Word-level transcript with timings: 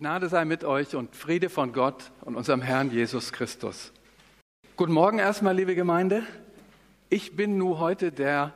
Gnade 0.00 0.30
sei 0.30 0.46
mit 0.46 0.64
euch 0.64 0.96
und 0.96 1.14
Friede 1.14 1.50
von 1.50 1.74
Gott 1.74 2.10
und 2.22 2.34
unserem 2.34 2.62
Herrn 2.62 2.90
Jesus 2.90 3.34
Christus. 3.34 3.92
Guten 4.74 4.94
Morgen 4.94 5.18
erstmal, 5.18 5.54
liebe 5.54 5.74
Gemeinde. 5.74 6.22
Ich 7.10 7.36
bin 7.36 7.58
nur 7.58 7.80
heute 7.80 8.10
der 8.10 8.54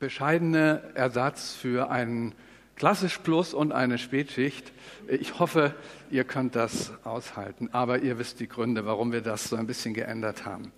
bescheidene 0.00 0.82
Ersatz 0.94 1.54
für 1.54 1.88
einen 1.92 2.34
Klassisch 2.74 3.18
Plus 3.18 3.54
und 3.54 3.70
eine 3.70 3.96
Spätschicht. 3.96 4.72
Ich 5.06 5.38
hoffe, 5.38 5.72
ihr 6.10 6.24
könnt 6.24 6.56
das 6.56 6.92
aushalten, 7.04 7.68
aber 7.70 8.00
ihr 8.00 8.18
wisst 8.18 8.40
die 8.40 8.48
Gründe, 8.48 8.84
warum 8.84 9.12
wir 9.12 9.20
das 9.20 9.44
so 9.44 9.54
ein 9.54 9.68
bisschen 9.68 9.94
geändert 9.94 10.46
haben. 10.46 10.72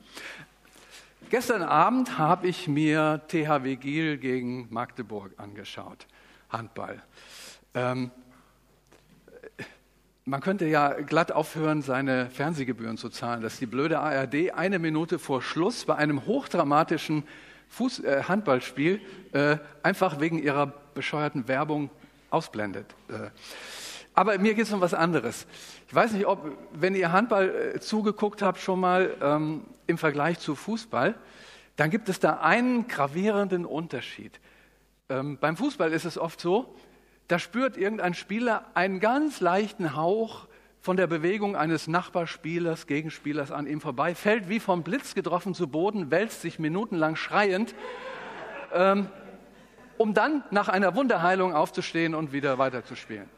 Gestern 1.31 1.63
Abend 1.63 2.19
habe 2.19 2.47
ich 2.47 2.69
mir 2.69 3.23
THW 3.29 3.77
Giel 3.77 4.19
gegen 4.19 4.67
Magdeburg 4.69 5.33
angeschaut, 5.39 6.07
Handball. 6.51 7.03
Ähm, 7.73 8.11
man 10.25 10.41
könnte 10.41 10.67
ja 10.67 10.93
glatt 11.01 11.33
aufhören, 11.33 11.83
seine 11.83 12.31
Fernsehgebühren 12.31 12.97
zu 12.97 13.11
zahlen, 13.11 13.43
dass 13.43 13.59
die 13.59 13.67
blöde 13.67 13.99
ARD 13.99 14.55
eine 14.55 14.79
Minute 14.79 15.19
vor 15.19 15.43
Schluss 15.43 15.85
bei 15.85 15.97
einem 15.97 16.25
hochdramatischen 16.25 17.25
Fuß, 17.69 18.01
äh, 18.01 18.23
Handballspiel 18.25 19.01
äh, 19.33 19.59
einfach 19.83 20.21
wegen 20.21 20.43
ihrer 20.43 20.73
bescheuerten 20.95 21.47
Werbung 21.49 21.91
ausblendet. 22.31 22.87
Äh. 23.09 23.31
Aber 24.15 24.39
mir 24.39 24.55
geht 24.55 24.67
es 24.67 24.73
um 24.73 24.81
was 24.81 24.95
anderes. 24.95 25.47
Ich 25.89 25.95
weiß 25.95 26.13
nicht, 26.13 26.27
ob, 26.27 26.51
wenn 26.73 26.95
ihr 26.95 27.13
Handball 27.13 27.75
äh, 27.75 27.81
zugeguckt 27.81 28.43
habt 28.43 28.61
schon 28.61 28.81
mal 28.81 29.15
ähm, 29.21 29.65
im 29.87 29.99
Vergleich 29.99 30.39
zu 30.39 30.55
Fußball, 30.55 31.17
dann 31.77 31.91
gibt 31.91 32.09
es 32.09 32.21
da 32.21 32.39
einen 32.39 32.89
gravierenden 32.89 33.67
Unterschied. 33.67 34.41
Ähm, 35.11 35.37
beim 35.39 35.57
Fußball 35.57 35.93
ist 35.93 36.05
es 36.05 36.17
oft 36.17 36.41
so, 36.41 36.75
da 37.29 37.39
spürt 37.39 37.77
irgendein 37.77 38.15
Spieler 38.15 38.67
einen 38.75 39.01
ganz 39.01 39.41
leichten 39.41 39.97
Hauch 39.97 40.47
von 40.81 40.99
der 40.99 41.07
Bewegung 41.07 41.57
eines 41.57 41.87
Nachbarspielers, 41.87 42.87
Gegenspielers 42.87 43.51
an 43.51 43.67
ihm 43.67 43.81
vorbei, 43.81 44.15
fällt 44.15 44.51
wie 44.51 44.61
vom 44.61 44.83
Blitz 44.83 45.15
getroffen 45.15 45.55
zu 45.55 45.69
Boden, 45.69 46.11
wälzt 46.11 46.43
sich 46.43 46.59
minutenlang 46.59 47.17
schreiend, 47.17 47.75
ähm, 48.73 49.09
um 49.97 50.13
dann 50.13 50.45
nach 50.51 50.69
einer 50.69 50.95
Wunderheilung 50.95 51.55
aufzustehen 51.55 52.15
und 52.15 52.33
wieder 52.33 52.59
weiterzuspielen. 52.59 53.31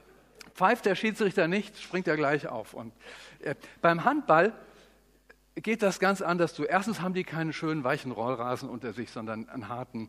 Pfeift 0.54 0.86
der 0.86 0.96
Schiedsrichter 0.96 1.46
nicht, 1.46 1.80
springt 1.80 2.08
er 2.08 2.16
gleich 2.16 2.48
auf. 2.48 2.74
Und 2.74 2.92
äh, 3.40 3.54
beim 3.80 4.04
Handball 4.04 4.52
geht 5.54 5.82
das 5.82 6.00
ganz 6.00 6.22
anders 6.22 6.54
zu. 6.54 6.64
Erstens 6.64 7.00
haben 7.00 7.14
die 7.14 7.24
keinen 7.24 7.52
schönen 7.52 7.84
weichen 7.84 8.10
Rollrasen 8.10 8.68
unter 8.68 8.92
sich, 8.92 9.10
sondern 9.10 9.48
einen 9.48 9.68
harten, 9.68 10.08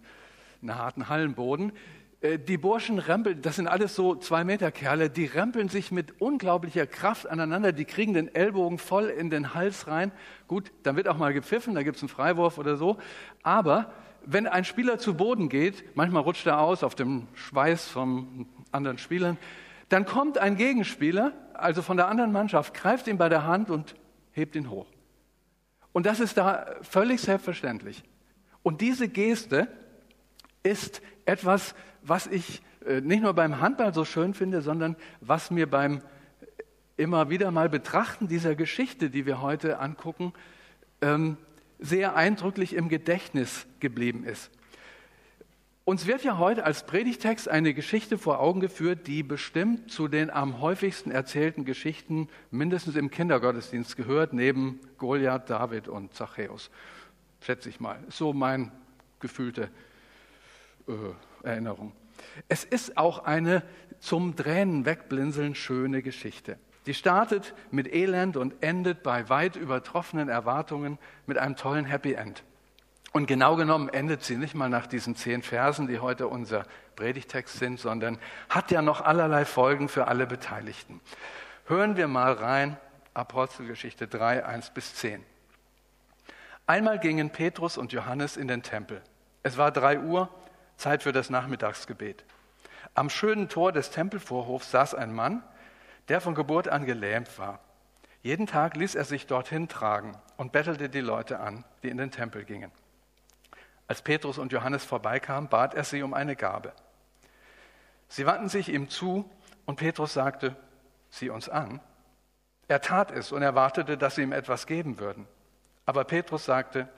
einen 0.61 0.75
harten 0.75 1.09
Hallenboden. 1.09 1.71
Äh, 2.21 2.39
die 2.39 2.57
Burschen 2.57 2.99
rempeln, 2.99 3.41
das 3.41 3.57
sind 3.57 3.67
alles 3.67 3.95
so 3.95 4.15
zwei 4.15 4.43
Meter 4.43 4.71
Kerle, 4.71 5.09
die 5.09 5.25
rempeln 5.25 5.69
sich 5.69 5.91
mit 5.91 6.19
unglaublicher 6.19 6.87
Kraft 6.87 7.27
aneinander, 7.29 7.71
die 7.71 7.85
kriegen 7.85 8.13
den 8.13 8.33
Ellbogen 8.33 8.77
voll 8.79 9.05
in 9.05 9.29
den 9.29 9.53
Hals 9.53 9.87
rein. 9.87 10.11
Gut, 10.47 10.71
dann 10.83 10.95
wird 10.95 11.07
auch 11.07 11.17
mal 11.17 11.33
gepfiffen, 11.33 11.75
da 11.75 11.83
gibt 11.83 11.97
es 11.97 12.03
einen 12.03 12.09
Freiwurf 12.09 12.57
oder 12.57 12.75
so. 12.75 12.97
Aber 13.43 13.93
wenn 14.25 14.47
ein 14.47 14.65
Spieler 14.65 14.97
zu 14.97 15.13
Boden 15.13 15.47
geht, 15.47 15.95
manchmal 15.95 16.23
rutscht 16.23 16.47
er 16.47 16.59
aus 16.59 16.83
auf 16.83 16.95
dem 16.95 17.27
Schweiß 17.33 17.87
von 17.87 18.47
anderen 18.71 18.97
Spielern, 18.97 19.37
dann 19.89 20.05
kommt 20.05 20.37
ein 20.37 20.57
Gegenspieler, 20.57 21.31
also 21.53 21.81
von 21.81 21.97
der 21.97 22.07
anderen 22.07 22.31
Mannschaft, 22.31 22.73
greift 22.73 23.07
ihn 23.07 23.17
bei 23.17 23.29
der 23.29 23.45
Hand 23.45 23.69
und 23.69 23.95
hebt 24.31 24.55
ihn 24.55 24.69
hoch. 24.69 24.87
Und 25.93 26.05
das 26.05 26.19
ist 26.19 26.37
da 26.37 26.75
völlig 26.81 27.21
selbstverständlich. 27.21 28.03
Und 28.63 28.81
diese 28.81 29.07
Geste 29.07 29.69
ist 30.61 31.02
etwas, 31.28 31.75
was 32.02 32.25
ich 32.28 32.61
äh, 32.86 33.02
nicht 33.02 33.22
nur 33.22 33.33
beim 33.33 33.59
Handball 33.59 33.94
so 33.94 34.06
schön 34.06 34.33
finde, 34.33 34.61
sondern 34.61 34.95
was 35.22 35.52
mir 35.52 35.70
beim 35.70 36.02
immer 36.95 37.30
wieder 37.30 37.52
mal 37.52 37.70
Betrachten 37.70 38.28
dieser 38.28 38.56
Geschichte, 38.56 39.09
die 39.09 39.25
wir 39.25 39.42
heute 39.42 39.80
angucken, 39.80 40.33
ähm, 41.02 41.38
sehr 41.80 42.16
eindrücklich 42.16 42.73
im 42.73 42.89
Gedächtnis 42.89 43.67
geblieben 43.80 44.23
ist. 44.23 44.49
Uns 45.83 46.08
wird 46.08 46.23
ja 46.23 46.37
heute 46.37 46.66
als 46.66 46.86
Predigtext 46.86 47.48
eine 47.48 47.73
Geschichte 47.73 48.17
vor 48.17 48.39
Augen 48.39 48.60
geführt, 48.60 49.08
die 49.08 49.21
bestimmt 49.21 49.92
zu 49.92 50.08
den 50.08 50.30
am 50.30 50.60
häufigsten 50.60 51.11
erzählten 51.11 51.66
Geschichten 51.66 52.30
mindestens 52.52 52.95
im 52.95 53.11
Kindergottesdienst 53.11 53.95
gehört, 53.95 54.33
neben 54.33 54.80
Goliath, 54.98 55.49
David 55.49 55.87
und 55.87 56.14
Zachäus. 56.14 56.71
Schätze 57.42 57.70
ich 57.70 57.80
mal. 57.80 57.99
So 58.10 58.33
mein 58.33 58.71
gefühlte 59.20 59.64
äh, 59.64 59.67
Erinnerung. 61.43 61.93
Es 62.48 62.64
ist 62.64 62.98
auch 62.98 63.25
eine 63.25 63.64
zum 63.99 64.36
Tränen 64.36 64.86
wegblinzeln 64.86 65.55
schöne 65.55 66.02
Geschichte. 66.02 66.58
Die 66.86 66.93
startet 66.93 67.53
mit 67.70 67.93
Elend 67.93 68.37
und 68.37 68.64
endet 68.64 69.03
bei 69.03 69.27
weit 69.30 69.55
übertroffenen 69.55 70.30
Erwartungen 70.30 70.98
mit 71.25 71.37
einem 71.37 71.55
tollen 71.55 71.86
Happy 71.86 72.14
End. 72.14 72.43
Und 73.11 73.25
genau 73.25 73.55
genommen 73.55 73.89
endet 73.89 74.23
sie 74.23 74.37
nicht 74.37 74.55
mal 74.55 74.70
nach 74.70 74.87
diesen 74.87 75.15
zehn 75.15 75.42
Versen, 75.42 75.87
die 75.87 75.99
heute 75.99 76.27
unser 76.27 76.65
Predigtext 76.95 77.58
sind, 77.58 77.80
sondern 77.80 78.19
hat 78.49 78.71
ja 78.71 78.81
noch 78.81 79.02
allerlei 79.02 79.43
Folgen 79.43 79.89
für 79.89 80.08
alle 80.08 80.27
Beteiligten. 80.27 81.02
Hören 81.65 81.98
wir 81.98 82.08
mal 82.08 82.33
rein, 82.33 82.77
Apostelgeschichte 83.14 84.08
3, 84.08 84.45
1 84.45 84.69
bis 84.69 84.93
10. 84.95 85.23
Einmal 86.67 86.99
gingen 86.99 87.30
Petrus 87.31 87.77
und 87.77 87.92
Johannes 87.92 88.37
in 88.37 88.48
den 88.48 88.61
Tempel. 88.61 89.02
Es 89.43 89.58
war 89.58 89.71
drei 89.71 89.99
Uhr 89.99 90.30
Zeit 90.77 91.04
für 91.04 91.11
das 91.11 91.30
Nachmittagsgebet. 91.30 92.23
Am 92.93 93.10
schönen 93.10 93.49
Tor 93.49 93.71
des 93.71 93.89
Tempelvorhofs 93.89 94.71
saß 94.71 94.93
ein 94.93 95.14
Mann, 95.14 95.43
der 96.08 96.21
von 96.21 96.36
Geburt 96.36 96.67
an 96.67 96.86
gelähmt 96.86 97.38
war. 97.38 97.60
Jeden 98.21 98.48
Tag 98.48 98.76
ließ 98.76 98.95
er 98.95 99.04
sich 99.04 99.27
dorthin 99.27 99.67
tragen 99.67 100.17
und 100.37 100.52
bettelte 100.52 100.89
die 100.89 101.02
Leute 101.02 101.39
an, 101.39 101.66
die 101.83 101.89
in 101.89 101.98
den 101.98 102.11
Tempel 102.11 102.45
gingen. 102.45 102.71
Als 103.87 104.02
Petrus 104.02 104.37
und 104.37 104.52
Johannes 104.52 104.83
vorbeikamen, 104.83 105.49
bat 105.49 105.73
er 105.73 105.83
sie 105.83 106.04
um 106.04 106.14
eine 106.14 106.36
Gabe. 106.36 106.73
Sie 108.10 108.26
wandten 108.26 108.49
sich 108.49 108.70
ihm 108.70 108.89
zu 108.89 109.30
und 109.66 109.77
Petrus 109.77 110.14
sagte, 110.14 110.55
sieh 111.10 111.30
uns 111.30 111.49
an. 111.49 111.82
Er 112.67 112.82
tat 112.82 113.11
es 113.11 113.32
und 113.32 113.42
erwartete, 113.42 113.98
dass 113.98 114.16
sie 114.16 114.23
ihm 114.23 114.33
etwas 114.33 114.67
geben 114.67 114.99
würden. 114.99 115.27
Aber 115.86 116.04
Petrus 116.04 116.45
sagte, 116.45 116.89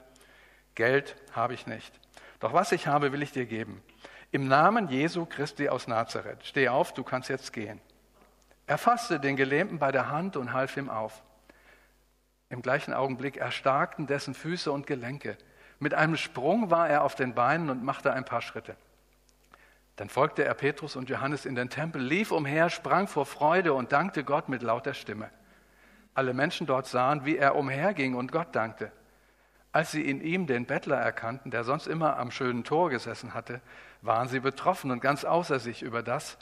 Geld 0.74 1.16
habe 1.32 1.54
ich 1.54 1.66
nicht 1.66 2.00
doch 2.40 2.52
was 2.52 2.72
ich 2.72 2.86
habe, 2.86 3.12
will 3.12 3.22
ich 3.22 3.32
dir 3.32 3.46
geben. 3.46 3.82
Im 4.32 4.48
Namen 4.48 4.88
Jesu 4.88 5.26
Christi 5.26 5.68
aus 5.68 5.86
Nazareth. 5.86 6.44
Steh 6.44 6.68
auf, 6.68 6.92
du 6.94 7.02
kannst 7.02 7.28
jetzt 7.28 7.52
gehen. 7.52 7.80
Er 8.66 8.78
fasste 8.78 9.18
den 9.18 9.36
Gelähmten 9.36 9.78
bei 9.78 9.92
der 9.92 10.10
Hand 10.10 10.36
und 10.36 10.52
half 10.52 10.76
ihm 10.76 10.88
auf. 10.88 11.22
Im 12.48 12.62
gleichen 12.62 12.94
Augenblick 12.94 13.36
erstarkten 13.36 14.06
dessen 14.06 14.34
Füße 14.34 14.70
und 14.70 14.86
Gelenke. 14.86 15.36
Mit 15.78 15.94
einem 15.94 16.16
Sprung 16.16 16.70
war 16.70 16.88
er 16.88 17.04
auf 17.04 17.14
den 17.14 17.34
Beinen 17.34 17.70
und 17.70 17.82
machte 17.82 18.12
ein 18.12 18.24
paar 18.24 18.42
Schritte. 18.42 18.76
Dann 19.96 20.08
folgte 20.08 20.44
er 20.44 20.54
Petrus 20.54 20.96
und 20.96 21.08
Johannes 21.08 21.44
in 21.44 21.54
den 21.54 21.68
Tempel, 21.68 22.00
lief 22.00 22.32
umher, 22.32 22.70
sprang 22.70 23.06
vor 23.06 23.26
Freude 23.26 23.74
und 23.74 23.92
dankte 23.92 24.24
Gott 24.24 24.48
mit 24.48 24.62
lauter 24.62 24.94
Stimme. 24.94 25.30
Alle 26.14 26.34
Menschen 26.34 26.66
dort 26.66 26.86
sahen, 26.86 27.24
wie 27.24 27.36
er 27.36 27.54
umherging 27.54 28.14
und 28.14 28.32
Gott 28.32 28.54
dankte. 28.54 28.92
Als 29.72 29.92
sie 29.92 30.02
in 30.02 30.20
ihm 30.20 30.46
den 30.46 30.66
Bettler 30.66 30.96
erkannten, 30.96 31.50
der 31.50 31.62
sonst 31.64 31.86
immer 31.86 32.18
am 32.18 32.30
schönen 32.30 32.64
Tor 32.64 32.90
gesessen 32.90 33.34
hatte, 33.34 33.60
waren 34.02 34.28
sie 34.28 34.40
betroffen 34.40 34.90
und 34.90 35.00
ganz 35.00 35.24
außer 35.24 35.60
sich 35.60 35.82
über 35.82 36.02
das, 36.02 36.38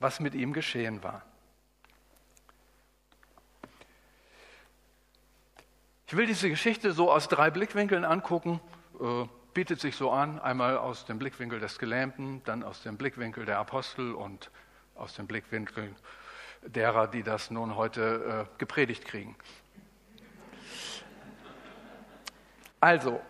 was 0.00 0.18
mit 0.18 0.34
ihm 0.34 0.52
geschehen 0.52 1.02
war. 1.02 1.22
Ich 6.06 6.16
will 6.16 6.26
diese 6.26 6.50
Geschichte 6.50 6.92
so 6.92 7.10
aus 7.10 7.28
drei 7.28 7.50
Blickwinkeln 7.50 8.04
angucken. 8.04 8.60
Äh, 9.00 9.26
bietet 9.54 9.80
sich 9.80 9.96
so 9.96 10.10
an, 10.10 10.38
einmal 10.40 10.76
aus 10.76 11.04
dem 11.04 11.18
Blickwinkel 11.18 11.60
des 11.60 11.78
Gelähmten, 11.78 12.42
dann 12.44 12.62
aus 12.62 12.82
dem 12.82 12.96
Blickwinkel 12.96 13.44
der 13.44 13.58
Apostel 13.58 14.12
und 14.12 14.50
aus 14.94 15.14
dem 15.14 15.26
Blickwinkel 15.26 15.94
derer, 16.66 17.06
die 17.06 17.22
das 17.22 17.50
nun 17.50 17.76
heute 17.76 18.46
äh, 18.46 18.58
gepredigt 18.58 19.04
kriegen. 19.04 19.36
Also, 22.82 23.20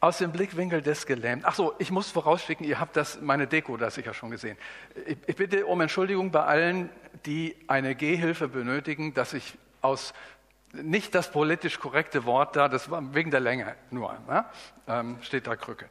aus 0.00 0.18
dem 0.18 0.32
Blickwinkel 0.32 0.82
des 0.82 1.06
Gelähmten. 1.06 1.48
Ach 1.48 1.54
so, 1.54 1.74
ich 1.78 1.90
muss 1.90 2.10
vorausschicken, 2.10 2.66
ihr 2.66 2.78
habt 2.78 2.94
das, 2.94 3.22
meine 3.22 3.46
Deko 3.46 3.78
da 3.78 3.90
sicher 3.90 4.12
schon 4.12 4.30
gesehen. 4.30 4.58
Ich, 5.06 5.16
ich 5.26 5.34
bitte 5.34 5.64
um 5.64 5.80
Entschuldigung 5.80 6.30
bei 6.30 6.44
allen, 6.44 6.90
die 7.24 7.56
eine 7.68 7.94
Gehhilfe 7.94 8.48
benötigen, 8.48 9.14
dass 9.14 9.32
ich 9.32 9.56
aus 9.80 10.12
nicht 10.74 11.14
das 11.14 11.32
politisch 11.32 11.80
korrekte 11.80 12.26
Wort 12.26 12.54
da, 12.54 12.68
das 12.68 12.90
war 12.90 13.14
wegen 13.14 13.30
der 13.30 13.40
Länge 13.40 13.74
nur, 13.90 14.12
ne? 14.28 14.44
ähm, 14.86 15.16
steht 15.22 15.46
da 15.46 15.56
Krücke. 15.56 15.88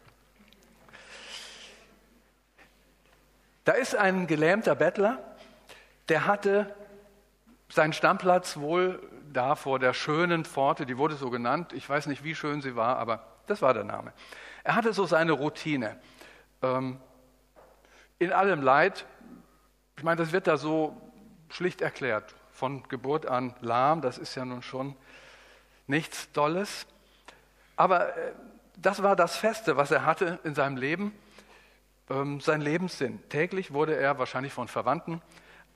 Da 3.66 3.72
ist 3.72 3.96
ein 3.96 4.28
gelähmter 4.28 4.75
Bettler, 4.75 5.18
der 6.08 6.28
hatte 6.28 6.75
seinen 7.70 7.94
Stammplatz 7.94 8.58
wohl 8.58 9.02
da 9.33 9.56
vor 9.56 9.79
der 9.79 9.94
schönen 9.94 10.45
Pforte, 10.45 10.85
die 10.85 10.97
wurde 10.97 11.15
so 11.15 11.29
genannt. 11.29 11.74
Ich 11.74 11.88
weiß 11.88 12.07
nicht, 12.07 12.24
wie 12.24 12.35
schön 12.35 12.62
sie 12.62 12.75
war, 12.75 12.97
aber 12.97 13.24
das 13.47 13.62
war 13.62 13.74
der 13.74 13.83
Name. 13.83 14.13
Er 14.63 14.75
hatte 14.75 14.94
so 14.94 15.06
seine 15.06 15.31
Routine. 15.31 16.00
Ähm, 16.62 17.00
in 18.19 18.31
allem 18.31 18.62
Leid, 18.62 19.06
ich 19.95 20.03
meine, 20.03 20.18
das 20.18 20.31
wird 20.31 20.47
da 20.47 20.57
so 20.57 20.95
schlicht 21.50 21.81
erklärt. 21.81 22.35
von 22.51 22.81
Geburt 22.89 23.27
an 23.27 23.53
lahm. 23.62 24.01
Das 24.01 24.18
ist 24.18 24.33
ja 24.33 24.44
nun 24.44 24.63
schon 24.63 24.95
nichts 25.85 26.31
Dolles. 26.31 26.88
Aber 27.75 28.18
äh, 28.18 28.33
das 28.77 29.03
war 29.03 29.15
das 29.15 29.35
Feste, 29.35 29.77
was 29.77 29.91
er 29.91 30.06
hatte 30.06 30.39
in 30.44 30.56
seinem 30.56 30.77
Leben, 30.77 31.13
ähm, 32.09 32.41
sein 32.41 32.62
Lebenssinn. 32.62 33.19
Täglich 33.29 33.74
wurde 33.74 33.95
er 33.95 34.18
wahrscheinlich 34.18 34.53
von 34.53 34.68
Verwandten 34.68 35.21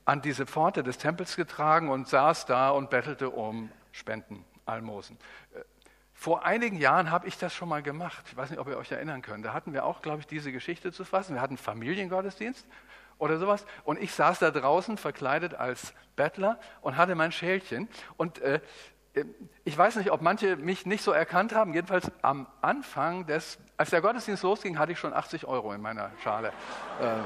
an 0.04 0.22
diese 0.22 0.46
Pforte 0.46 0.82
des 0.82 0.98
Tempels 0.98 1.36
getragen 1.36 1.90
und 1.90 2.08
saß 2.08 2.46
da 2.46 2.70
und 2.70 2.90
bettelte 2.90 3.30
um 3.30 3.70
Spenden, 3.92 4.44
Almosen. 4.66 5.18
Äh, 5.54 5.60
vor 6.14 6.44
einigen 6.44 6.76
Jahren 6.76 7.10
habe 7.10 7.26
ich 7.26 7.36
das 7.36 7.52
schon 7.52 7.68
mal 7.68 7.82
gemacht. 7.82 8.24
Ich 8.28 8.36
weiß 8.36 8.50
nicht, 8.50 8.60
ob 8.60 8.68
ihr 8.68 8.78
euch 8.78 8.92
erinnern 8.92 9.22
könnt. 9.22 9.44
Da 9.44 9.52
hatten 9.52 9.72
wir 9.72 9.84
auch, 9.84 10.02
glaube 10.02 10.20
ich, 10.20 10.26
diese 10.26 10.52
Geschichte 10.52 10.92
zu 10.92 11.04
fassen. 11.04 11.34
Wir 11.34 11.40
hatten 11.40 11.56
Familiengottesdienst 11.56 12.64
oder 13.18 13.38
sowas. 13.38 13.66
Und 13.82 14.00
ich 14.00 14.12
saß 14.12 14.38
da 14.38 14.52
draußen 14.52 14.98
verkleidet 14.98 15.54
als 15.54 15.94
Bettler 16.14 16.60
und 16.80 16.96
hatte 16.96 17.16
mein 17.16 17.32
Schälchen. 17.32 17.88
Und 18.16 18.40
äh, 18.40 18.60
äh, 19.14 19.24
ich 19.64 19.76
weiß 19.76 19.96
nicht, 19.96 20.10
ob 20.10 20.22
manche 20.22 20.56
mich 20.56 20.86
nicht 20.86 21.02
so 21.02 21.12
erkannt 21.12 21.54
haben. 21.54 21.74
Jedenfalls 21.74 22.10
am 22.22 22.46
Anfang 22.60 23.26
des, 23.26 23.58
als 23.76 23.90
der 23.90 24.00
Gottesdienst 24.00 24.42
losging, 24.42 24.78
hatte 24.78 24.92
ich 24.92 24.98
schon 24.98 25.12
80 25.12 25.46
Euro 25.46 25.72
in 25.72 25.80
meiner 25.80 26.10
Schale. 26.22 26.52
Äh, 27.00 27.16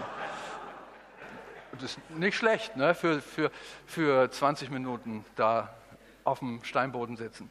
das 1.77 1.93
ist 1.93 2.11
nicht 2.11 2.37
schlecht, 2.37 2.77
ne? 2.77 2.95
für, 2.95 3.21
für, 3.21 3.51
für 3.87 4.31
20 4.31 4.71
Minuten 4.71 5.25
da 5.37 5.75
auf 6.25 6.41
dem 6.41 6.65
Steinboden 6.65 7.17
sitzen. 7.17 7.51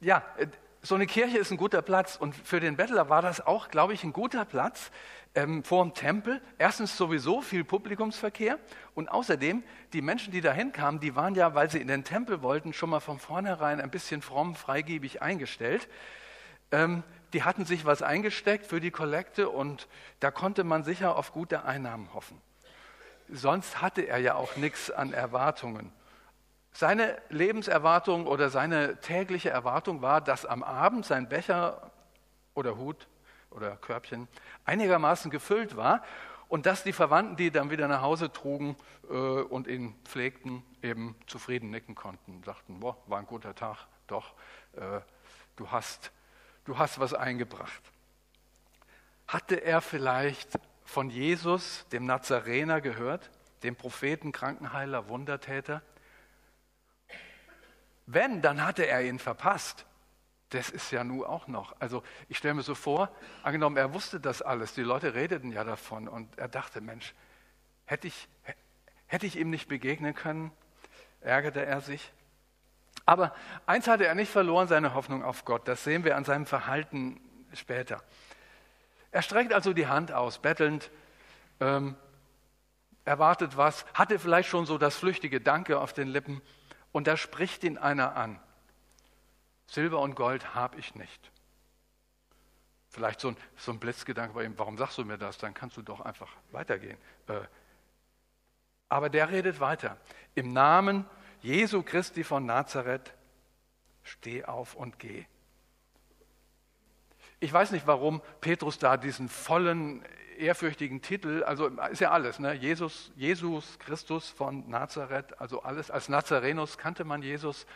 ja, 0.00 0.22
so 0.82 0.94
eine 0.94 1.06
Kirche 1.06 1.38
ist 1.38 1.50
ein 1.50 1.58
guter 1.58 1.82
Platz 1.82 2.16
und 2.16 2.34
für 2.34 2.58
den 2.58 2.76
Bettler 2.76 3.10
war 3.10 3.20
das 3.20 3.46
auch, 3.46 3.68
glaube 3.68 3.92
ich, 3.92 4.02
ein 4.02 4.14
guter 4.14 4.46
Platz 4.46 4.90
ähm, 5.34 5.62
vor 5.62 5.84
dem 5.84 5.92
Tempel. 5.92 6.40
Erstens 6.58 6.96
sowieso 6.96 7.42
viel 7.42 7.64
Publikumsverkehr 7.64 8.58
und 8.94 9.10
außerdem 9.10 9.62
die 9.92 10.00
Menschen, 10.00 10.32
die 10.32 10.40
da 10.40 10.52
hinkamen, 10.52 11.00
die 11.00 11.14
waren 11.14 11.34
ja, 11.34 11.54
weil 11.54 11.70
sie 11.70 11.80
in 11.80 11.88
den 11.88 12.02
Tempel 12.02 12.42
wollten, 12.42 12.72
schon 12.72 12.88
mal 12.88 13.00
von 13.00 13.18
vornherein 13.18 13.80
ein 13.80 13.90
bisschen 13.90 14.22
fromm, 14.22 14.54
freigebig 14.54 15.20
eingestellt. 15.20 15.86
Ähm, 16.72 17.02
die 17.32 17.42
hatten 17.42 17.64
sich 17.64 17.84
was 17.84 18.02
eingesteckt 18.02 18.66
für 18.66 18.80
die 18.80 18.90
Kollekte 18.90 19.48
und 19.48 19.88
da 20.20 20.30
konnte 20.30 20.64
man 20.64 20.84
sicher 20.84 21.16
auf 21.16 21.32
gute 21.32 21.64
Einnahmen 21.64 22.12
hoffen. 22.14 22.40
Sonst 23.28 23.80
hatte 23.80 24.02
er 24.02 24.18
ja 24.18 24.34
auch 24.34 24.56
nichts 24.56 24.90
an 24.90 25.12
Erwartungen. 25.12 25.92
Seine 26.72 27.20
Lebenserwartung 27.28 28.26
oder 28.26 28.50
seine 28.50 29.00
tägliche 29.00 29.50
Erwartung 29.50 30.02
war, 30.02 30.20
dass 30.20 30.46
am 30.46 30.62
Abend 30.62 31.04
sein 31.04 31.28
Becher 31.28 31.90
oder 32.54 32.76
Hut 32.76 33.08
oder 33.50 33.76
Körbchen 33.76 34.28
einigermaßen 34.64 35.30
gefüllt 35.30 35.76
war 35.76 36.02
und 36.48 36.66
dass 36.66 36.82
die 36.82 36.92
Verwandten, 36.92 37.36
die 37.36 37.50
dann 37.50 37.70
wieder 37.70 37.88
nach 37.88 38.02
Hause 38.02 38.32
trugen 38.32 38.76
äh, 39.08 39.14
und 39.14 39.66
ihn 39.68 39.94
pflegten, 40.04 40.62
eben 40.82 41.16
zufrieden 41.26 41.70
nicken 41.70 41.94
konnten, 41.94 42.42
sagten, 42.44 42.80
boah, 42.80 42.96
war 43.06 43.18
ein 43.18 43.26
guter 43.26 43.54
Tag, 43.54 43.86
doch, 44.06 44.34
äh, 44.72 45.00
du, 45.56 45.70
hast, 45.70 46.10
du 46.70 46.78
hast 46.78 47.00
was 47.00 47.14
eingebracht. 47.14 47.82
Hatte 49.26 49.56
er 49.56 49.80
vielleicht 49.80 50.56
von 50.84 51.10
Jesus, 51.10 51.84
dem 51.90 52.06
Nazarener, 52.06 52.80
gehört, 52.80 53.28
dem 53.64 53.74
Propheten, 53.74 54.30
Krankenheiler, 54.30 55.08
Wundertäter? 55.08 55.82
Wenn, 58.06 58.40
dann 58.40 58.64
hatte 58.64 58.86
er 58.86 59.02
ihn 59.02 59.18
verpasst. 59.18 59.84
Das 60.50 60.70
ist 60.70 60.92
ja 60.92 61.02
nun 61.02 61.24
auch 61.24 61.48
noch. 61.48 61.74
Also 61.80 62.04
ich 62.28 62.38
stelle 62.38 62.54
mir 62.54 62.62
so 62.62 62.76
vor, 62.76 63.10
angenommen, 63.42 63.76
er 63.76 63.92
wusste 63.92 64.20
das 64.20 64.40
alles, 64.40 64.72
die 64.74 64.82
Leute 64.82 65.14
redeten 65.14 65.50
ja 65.50 65.64
davon 65.64 66.06
und 66.06 66.38
er 66.38 66.48
dachte, 66.48 66.80
Mensch, 66.80 67.14
hätte 67.84 68.06
ich, 68.06 68.28
hätte 69.06 69.26
ich 69.26 69.36
ihm 69.36 69.50
nicht 69.50 69.68
begegnen 69.68 70.14
können, 70.14 70.52
ärgerte 71.20 71.64
er 71.64 71.80
sich. 71.80 72.12
Aber 73.10 73.34
eins 73.66 73.88
hatte 73.88 74.06
er 74.06 74.14
nicht 74.14 74.30
verloren, 74.30 74.68
seine 74.68 74.94
Hoffnung 74.94 75.24
auf 75.24 75.44
Gott. 75.44 75.66
Das 75.66 75.82
sehen 75.82 76.04
wir 76.04 76.16
an 76.16 76.24
seinem 76.24 76.46
Verhalten 76.46 77.20
später. 77.52 78.04
Er 79.10 79.20
streckt 79.22 79.52
also 79.52 79.72
die 79.72 79.88
Hand 79.88 80.12
aus, 80.12 80.38
bettelnd, 80.38 80.92
ähm, 81.58 81.96
erwartet 83.04 83.56
was, 83.56 83.84
hatte 83.94 84.20
vielleicht 84.20 84.48
schon 84.48 84.64
so 84.64 84.78
das 84.78 84.96
flüchtige 84.96 85.40
Danke 85.40 85.80
auf 85.80 85.92
den 85.92 86.06
Lippen 86.06 86.40
und 86.92 87.08
da 87.08 87.16
spricht 87.16 87.64
ihn 87.64 87.78
einer 87.78 88.14
an. 88.14 88.38
Silber 89.66 89.98
und 89.98 90.14
Gold 90.14 90.54
habe 90.54 90.78
ich 90.78 90.94
nicht. 90.94 91.32
Vielleicht 92.90 93.18
so 93.18 93.30
ein, 93.30 93.36
so 93.56 93.72
ein 93.72 93.80
Blitzgedanke 93.80 94.34
bei 94.34 94.44
ihm, 94.44 94.56
warum 94.56 94.78
sagst 94.78 94.98
du 94.98 95.04
mir 95.04 95.18
das? 95.18 95.36
Dann 95.36 95.52
kannst 95.52 95.76
du 95.76 95.82
doch 95.82 96.00
einfach 96.00 96.30
weitergehen. 96.52 96.98
Äh, 97.26 97.40
aber 98.88 99.08
der 99.10 99.30
redet 99.30 99.58
weiter. 99.58 99.96
Im 100.36 100.52
Namen 100.52 101.06
Jesu 101.42 101.82
Christi 101.82 102.24
von 102.24 102.46
Nazareth, 102.46 103.14
steh 104.02 104.44
auf 104.44 104.74
und 104.74 104.98
geh. 104.98 105.24
Ich 107.38 107.52
weiß 107.52 107.70
nicht, 107.70 107.86
warum 107.86 108.20
Petrus 108.40 108.78
da 108.78 108.96
diesen 108.96 109.28
vollen 109.28 110.04
ehrfürchtigen 110.38 111.02
Titel, 111.02 111.42
also 111.44 111.68
ist 111.68 112.00
ja 112.00 112.10
alles, 112.10 112.38
ne? 112.38 112.54
Jesus, 112.54 113.12
Jesus 113.16 113.78
Christus 113.78 114.28
von 114.28 114.68
Nazareth, 114.68 115.38
also 115.40 115.62
alles. 115.62 115.90
Als 115.90 116.08
Nazarenus 116.08 116.78
kannte 116.78 117.04
man 117.04 117.22
Jesus. 117.22 117.66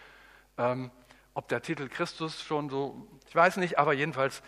Ähm, 0.58 0.90
ob 1.34 1.48
der 1.48 1.62
Titel 1.62 1.88
Christus 1.88 2.42
schon 2.42 2.70
so, 2.70 3.08
ich 3.28 3.34
weiß 3.34 3.56
nicht, 3.56 3.78
aber 3.78 3.92
jedenfalls, 3.92 4.42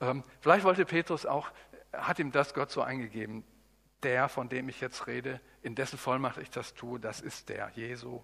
ähm, 0.00 0.22
vielleicht 0.40 0.64
wollte 0.64 0.84
Petrus 0.84 1.24
auch, 1.24 1.50
hat 1.92 2.18
ihm 2.18 2.32
das 2.32 2.54
Gott 2.54 2.70
so 2.70 2.82
eingegeben. 2.82 3.44
Der, 4.04 4.28
von 4.28 4.48
dem 4.48 4.68
ich 4.68 4.80
jetzt 4.80 5.08
rede, 5.08 5.40
in 5.62 5.74
dessen 5.74 5.98
Vollmacht 5.98 6.38
ich 6.38 6.50
das 6.50 6.74
tue, 6.74 7.00
das 7.00 7.20
ist 7.20 7.48
der, 7.48 7.72
Jesu, 7.74 8.22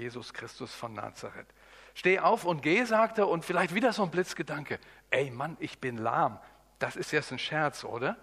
Jesus 0.00 0.32
Christus 0.32 0.74
von 0.74 0.94
Nazareth. 0.94 1.46
Steh 1.94 2.18
auf 2.18 2.44
und 2.44 2.62
geh, 2.62 2.84
sagt 2.84 3.18
er, 3.18 3.28
und 3.28 3.44
vielleicht 3.44 3.74
wieder 3.74 3.92
so 3.92 4.02
ein 4.02 4.10
Blitzgedanke. 4.10 4.78
Ey 5.10 5.30
Mann, 5.30 5.56
ich 5.60 5.78
bin 5.78 5.98
lahm. 5.98 6.38
Das 6.78 6.96
ist 6.96 7.10
jetzt 7.12 7.30
ein 7.30 7.38
Scherz, 7.38 7.84
oder? 7.84 8.16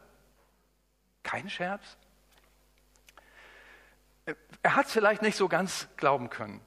Kein 1.23 1.49
Scherz? 1.49 1.97
Er 4.63 4.75
hat 4.75 4.87
es 4.87 4.91
vielleicht 4.91 5.21
nicht 5.21 5.37
so 5.37 5.47
ganz 5.47 5.87
glauben 5.95 6.29
können. 6.29 6.61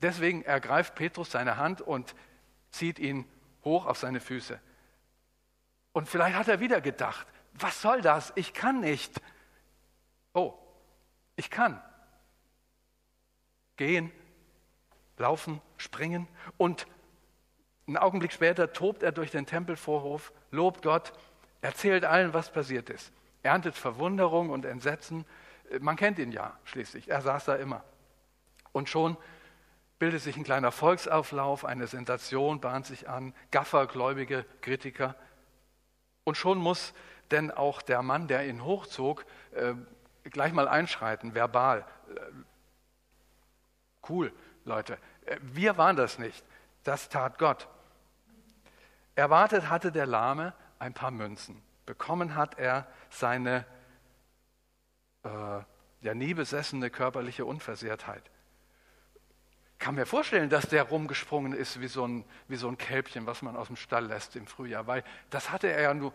Deswegen 0.00 0.42
ergreift 0.42 0.94
Petrus 0.94 1.30
seine 1.30 1.56
Hand 1.56 1.80
und 1.80 2.14
zieht 2.70 2.98
ihn 2.98 3.26
hoch 3.64 3.86
auf 3.86 3.98
seine 3.98 4.20
Füße. 4.20 4.60
Und 5.92 6.08
vielleicht 6.08 6.36
hat 6.36 6.48
er 6.48 6.60
wieder 6.60 6.80
gedacht, 6.80 7.26
was 7.54 7.80
soll 7.80 8.00
das? 8.00 8.32
Ich 8.36 8.52
kann 8.52 8.80
nicht. 8.80 9.20
Oh, 10.32 10.54
ich 11.36 11.50
kann. 11.50 11.82
Gehen, 13.76 14.12
laufen, 15.16 15.60
springen. 15.76 16.28
Und 16.56 16.86
einen 17.86 17.96
Augenblick 17.96 18.32
später 18.32 18.72
tobt 18.72 19.02
er 19.02 19.12
durch 19.12 19.30
den 19.30 19.46
Tempelvorhof, 19.46 20.32
lobt 20.50 20.82
Gott, 20.82 21.12
erzählt 21.60 22.04
allen, 22.04 22.32
was 22.34 22.50
passiert 22.50 22.90
ist 22.90 23.12
erntet 23.44 23.76
Verwunderung 23.76 24.50
und 24.50 24.64
Entsetzen. 24.64 25.24
Man 25.80 25.96
kennt 25.96 26.18
ihn 26.18 26.32
ja 26.32 26.58
schließlich, 26.64 27.08
er 27.08 27.20
saß 27.20 27.44
da 27.44 27.54
immer. 27.54 27.84
Und 28.72 28.88
schon 28.88 29.16
bildet 29.98 30.22
sich 30.22 30.36
ein 30.36 30.44
kleiner 30.44 30.72
Volksauflauf, 30.72 31.64
eine 31.64 31.86
Sensation 31.86 32.60
bahnt 32.60 32.86
sich 32.86 33.08
an, 33.08 33.32
Gaffer, 33.50 33.86
gläubige 33.86 34.44
Kritiker. 34.60 35.14
Und 36.24 36.36
schon 36.36 36.58
muss 36.58 36.94
denn 37.30 37.50
auch 37.50 37.82
der 37.82 38.02
Mann, 38.02 38.26
der 38.26 38.46
ihn 38.48 38.64
hochzog, 38.64 39.24
äh, 39.52 39.74
gleich 40.24 40.52
mal 40.52 40.68
einschreiten, 40.68 41.34
verbal. 41.34 41.86
Äh, 42.14 42.20
cool, 44.08 44.32
Leute. 44.64 44.98
Äh, 45.26 45.38
wir 45.40 45.76
waren 45.78 45.96
das 45.96 46.18
nicht. 46.18 46.44
Das 46.82 47.08
tat 47.08 47.38
Gott. 47.38 47.68
Erwartet 49.14 49.68
hatte 49.70 49.92
der 49.92 50.06
Lahme 50.06 50.52
ein 50.78 50.94
paar 50.94 51.10
Münzen. 51.10 51.62
Bekommen 51.86 52.34
hat 52.34 52.58
er 52.58 52.86
seine 53.10 53.64
äh, 55.22 55.28
ja 56.00 56.14
nie 56.14 56.34
besessene 56.34 56.90
körperliche 56.90 57.44
Unversehrtheit. 57.44 58.22
Kann 59.78 59.96
mir 59.96 60.06
vorstellen, 60.06 60.50
dass 60.50 60.68
der 60.68 60.84
rumgesprungen 60.84 61.52
ist 61.52 61.80
wie 61.80 61.88
so, 61.88 62.06
ein, 62.06 62.24
wie 62.48 62.56
so 62.56 62.68
ein 62.68 62.78
Kälbchen, 62.78 63.26
was 63.26 63.42
man 63.42 63.56
aus 63.56 63.66
dem 63.66 63.76
Stall 63.76 64.06
lässt 64.06 64.36
im 64.36 64.46
Frühjahr, 64.46 64.86
weil 64.86 65.04
das 65.30 65.50
hatte 65.50 65.68
er 65.68 65.82
ja 65.82 65.94
nur 65.94 66.12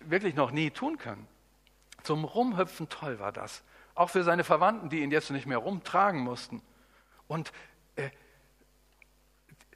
wirklich 0.00 0.34
noch 0.34 0.50
nie 0.50 0.70
tun 0.70 0.96
können. 0.96 1.26
Zum 2.02 2.24
Rumhüpfen 2.24 2.88
toll 2.88 3.18
war 3.18 3.32
das. 3.32 3.62
Auch 3.94 4.10
für 4.10 4.22
seine 4.22 4.44
Verwandten, 4.44 4.90
die 4.90 5.00
ihn 5.00 5.10
jetzt 5.10 5.30
nicht 5.30 5.46
mehr 5.46 5.58
rumtragen 5.58 6.20
mussten. 6.20 6.62
Und 7.28 7.52
äh, 7.96 8.10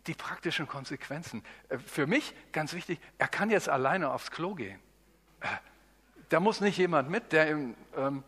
die 0.06 0.14
praktischen 0.14 0.66
Konsequenzen. 0.66 1.44
Äh, 1.68 1.78
für 1.78 2.06
mich 2.06 2.35
ganz 2.52 2.73
wichtig, 2.73 2.99
er 3.18 3.28
kann 3.28 3.50
jetzt 3.50 3.68
alleine 3.68 4.11
aufs 4.11 4.30
Klo 4.30 4.54
gehen. 4.54 4.80
Äh, 5.40 5.47
da 6.28 6.40
muss 6.40 6.61
nicht 6.61 6.78
jemand 6.78 7.11
mit, 7.11 7.32
der 7.32 7.49
im, 7.49 7.76
ähm, 7.97 8.25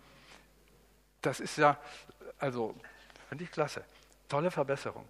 das 1.23 1.41
ist 1.41 1.57
ja, 1.57 1.79
also, 2.39 2.75
finde 3.29 3.45
ich 3.45 3.51
klasse. 3.51 3.85
Tolle 4.29 4.51
Verbesserung. 4.51 5.07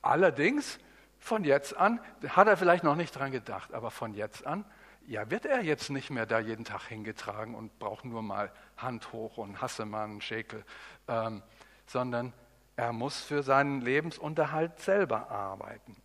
Allerdings, 0.00 0.78
von 1.18 1.44
jetzt 1.44 1.76
an, 1.76 2.00
hat 2.28 2.46
er 2.46 2.56
vielleicht 2.56 2.84
noch 2.84 2.96
nicht 2.96 3.12
dran 3.12 3.30
gedacht, 3.30 3.72
aber 3.72 3.90
von 3.90 4.14
jetzt 4.14 4.46
an, 4.46 4.64
ja, 5.06 5.30
wird 5.30 5.44
er 5.44 5.62
jetzt 5.62 5.90
nicht 5.90 6.10
mehr 6.10 6.24
da 6.24 6.38
jeden 6.38 6.64
Tag 6.64 6.84
hingetragen 6.84 7.54
und 7.54 7.78
braucht 7.78 8.06
nur 8.06 8.22
mal 8.22 8.50
Hand 8.78 9.12
hoch 9.12 9.36
und 9.36 9.60
Hassemann, 9.60 10.22
Schäkel, 10.22 10.64
ähm, 11.08 11.42
sondern 11.86 12.32
er 12.76 12.92
muss 12.92 13.22
für 13.22 13.42
seinen 13.42 13.80
Lebensunterhalt 13.80 14.78
selber 14.80 15.30
arbeiten. 15.30 15.96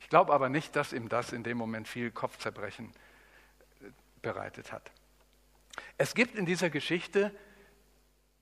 Ich 0.00 0.08
glaube 0.08 0.32
aber 0.32 0.48
nicht, 0.48 0.76
dass 0.76 0.92
ihm 0.92 1.08
das 1.08 1.32
in 1.32 1.42
dem 1.42 1.56
Moment 1.56 1.88
viel 1.88 2.10
Kopfzerbrechen 2.10 2.92
äh, 3.80 3.90
bereitet 4.22 4.72
hat. 4.72 4.92
Es 5.98 6.14
gibt 6.14 6.36
in 6.36 6.46
dieser 6.46 6.70
Geschichte 6.70 7.34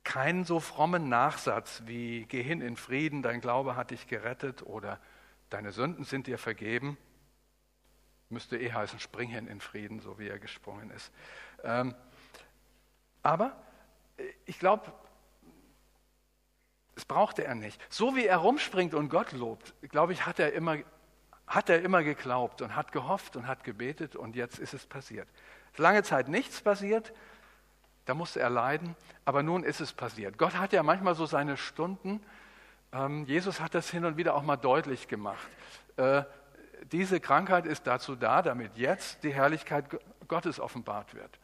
keinen 0.04 0.44
so 0.44 0.60
frommen 0.60 1.08
Nachsatz 1.08 1.82
wie 1.86 2.26
Geh 2.26 2.42
hin 2.42 2.60
in 2.60 2.76
Frieden, 2.76 3.22
dein 3.22 3.40
Glaube 3.40 3.76
hat 3.76 3.92
dich 3.92 4.08
gerettet 4.08 4.62
oder 4.62 5.00
deine 5.48 5.72
Sünden 5.72 6.04
sind 6.04 6.26
dir 6.26 6.38
vergeben. 6.38 6.98
Müsste 8.28 8.58
eh 8.58 8.72
heißen, 8.72 8.98
spring 8.98 9.28
hin 9.28 9.46
in 9.46 9.60
Frieden, 9.60 10.00
so 10.00 10.18
wie 10.18 10.28
er 10.28 10.38
gesprungen 10.38 10.90
ist. 10.90 11.12
Ähm, 11.62 11.94
aber 13.22 13.56
äh, 14.16 14.24
ich 14.46 14.58
glaube, 14.58 14.92
das 17.02 17.06
brauchte 17.06 17.44
er 17.44 17.56
nicht. 17.56 17.80
So 17.92 18.14
wie 18.14 18.26
er 18.26 18.36
rumspringt 18.36 18.94
und 18.94 19.08
Gott 19.08 19.32
lobt, 19.32 19.74
glaube 19.90 20.12
ich, 20.12 20.24
hat 20.24 20.38
er 20.38 20.52
immer, 20.52 20.76
hat 21.48 21.68
er 21.68 21.82
immer 21.82 22.04
geglaubt 22.04 22.62
und 22.62 22.76
hat 22.76 22.92
gehofft 22.92 23.34
und 23.34 23.48
hat 23.48 23.64
gebetet 23.64 24.14
und 24.14 24.36
jetzt 24.36 24.60
ist 24.60 24.72
es 24.72 24.86
passiert. 24.86 25.26
Lange 25.76 26.04
Zeit 26.04 26.28
nichts 26.28 26.60
passiert, 26.60 27.12
da 28.04 28.14
musste 28.14 28.38
er 28.38 28.50
leiden, 28.50 28.94
aber 29.24 29.42
nun 29.42 29.64
ist 29.64 29.80
es 29.80 29.92
passiert. 29.92 30.38
Gott 30.38 30.54
hat 30.54 30.72
ja 30.72 30.84
manchmal 30.84 31.16
so 31.16 31.26
seine 31.26 31.56
Stunden. 31.56 32.22
Ähm, 32.92 33.24
Jesus 33.24 33.60
hat 33.60 33.74
das 33.74 33.90
hin 33.90 34.04
und 34.04 34.16
wieder 34.16 34.36
auch 34.36 34.44
mal 34.44 34.56
deutlich 34.56 35.08
gemacht. 35.08 35.48
Äh, 35.96 36.22
diese 36.92 37.18
Krankheit 37.18 37.66
ist 37.66 37.84
dazu 37.88 38.14
da, 38.14 38.42
damit 38.42 38.76
jetzt 38.76 39.24
die 39.24 39.34
Herrlichkeit 39.34 39.86
Gottes 40.28 40.60
offenbart 40.60 41.14
wird. 41.14 41.36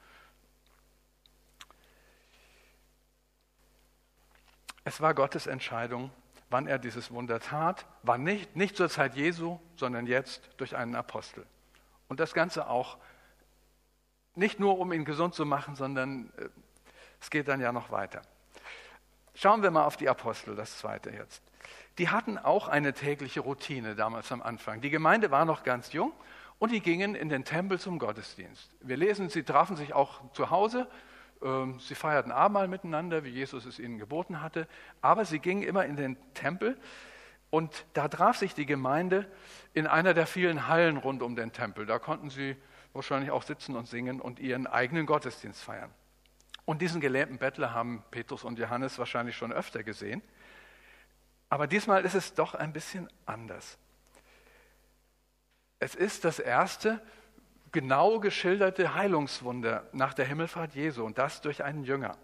Es 4.88 5.02
war 5.02 5.12
Gottes 5.12 5.46
Entscheidung, 5.46 6.10
wann 6.48 6.66
er 6.66 6.78
dieses 6.78 7.10
Wunder 7.10 7.40
tat, 7.40 7.84
war 8.04 8.16
nicht, 8.16 8.56
nicht 8.56 8.74
zur 8.74 8.88
Zeit 8.88 9.16
Jesu, 9.16 9.60
sondern 9.76 10.06
jetzt 10.06 10.48
durch 10.56 10.74
einen 10.76 10.94
Apostel. 10.94 11.44
Und 12.08 12.20
das 12.20 12.32
Ganze 12.32 12.70
auch 12.70 12.96
nicht 14.34 14.58
nur, 14.58 14.78
um 14.78 14.90
ihn 14.94 15.04
gesund 15.04 15.34
zu 15.34 15.44
machen, 15.44 15.76
sondern 15.76 16.32
äh, 16.38 16.48
es 17.20 17.28
geht 17.28 17.48
dann 17.48 17.60
ja 17.60 17.70
noch 17.70 17.90
weiter. 17.90 18.22
Schauen 19.34 19.62
wir 19.62 19.70
mal 19.70 19.84
auf 19.84 19.98
die 19.98 20.08
Apostel, 20.08 20.56
das 20.56 20.78
zweite 20.78 21.10
jetzt. 21.10 21.42
Die 21.98 22.08
hatten 22.08 22.38
auch 22.38 22.66
eine 22.68 22.94
tägliche 22.94 23.40
Routine 23.40 23.94
damals 23.94 24.32
am 24.32 24.40
Anfang. 24.40 24.80
Die 24.80 24.88
Gemeinde 24.88 25.30
war 25.30 25.44
noch 25.44 25.64
ganz 25.64 25.92
jung 25.92 26.14
und 26.58 26.72
die 26.72 26.80
gingen 26.80 27.14
in 27.14 27.28
den 27.28 27.44
Tempel 27.44 27.78
zum 27.78 27.98
Gottesdienst. 27.98 28.70
Wir 28.80 28.96
lesen, 28.96 29.28
sie 29.28 29.42
trafen 29.42 29.76
sich 29.76 29.92
auch 29.92 30.32
zu 30.32 30.48
Hause 30.48 30.88
sie 31.78 31.94
feierten 31.94 32.32
Abendmahl 32.32 32.68
miteinander, 32.68 33.24
wie 33.24 33.30
Jesus 33.30 33.64
es 33.64 33.78
ihnen 33.78 33.98
geboten 33.98 34.42
hatte, 34.42 34.66
aber 35.00 35.24
sie 35.24 35.38
gingen 35.38 35.62
immer 35.62 35.84
in 35.84 35.96
den 35.96 36.16
Tempel 36.34 36.76
und 37.50 37.86
da 37.94 38.08
traf 38.08 38.36
sich 38.36 38.54
die 38.54 38.66
Gemeinde 38.66 39.30
in 39.72 39.86
einer 39.86 40.14
der 40.14 40.26
vielen 40.26 40.68
Hallen 40.68 40.96
rund 40.96 41.22
um 41.22 41.34
den 41.34 41.52
Tempel. 41.52 41.86
Da 41.86 41.98
konnten 41.98 42.30
sie 42.30 42.56
wahrscheinlich 42.92 43.30
auch 43.30 43.42
sitzen 43.42 43.76
und 43.76 43.88
singen 43.88 44.20
und 44.20 44.38
ihren 44.38 44.66
eigenen 44.66 45.06
Gottesdienst 45.06 45.62
feiern. 45.62 45.90
Und 46.64 46.82
diesen 46.82 47.00
gelähmten 47.00 47.38
Bettler 47.38 47.72
haben 47.72 48.04
Petrus 48.10 48.44
und 48.44 48.58
Johannes 48.58 48.98
wahrscheinlich 48.98 49.36
schon 49.36 49.52
öfter 49.52 49.82
gesehen. 49.82 50.22
Aber 51.48 51.66
diesmal 51.66 52.04
ist 52.04 52.14
es 52.14 52.34
doch 52.34 52.54
ein 52.54 52.74
bisschen 52.74 53.08
anders. 53.24 53.78
Es 55.78 55.94
ist 55.94 56.26
das 56.26 56.38
erste 56.38 57.00
genau 57.72 58.20
geschilderte 58.20 58.94
Heilungswunder 58.94 59.86
nach 59.92 60.14
der 60.14 60.26
Himmelfahrt 60.26 60.74
Jesu 60.74 61.04
und 61.04 61.18
das 61.18 61.40
durch 61.40 61.64
einen 61.64 61.84
Jünger. 61.84 62.16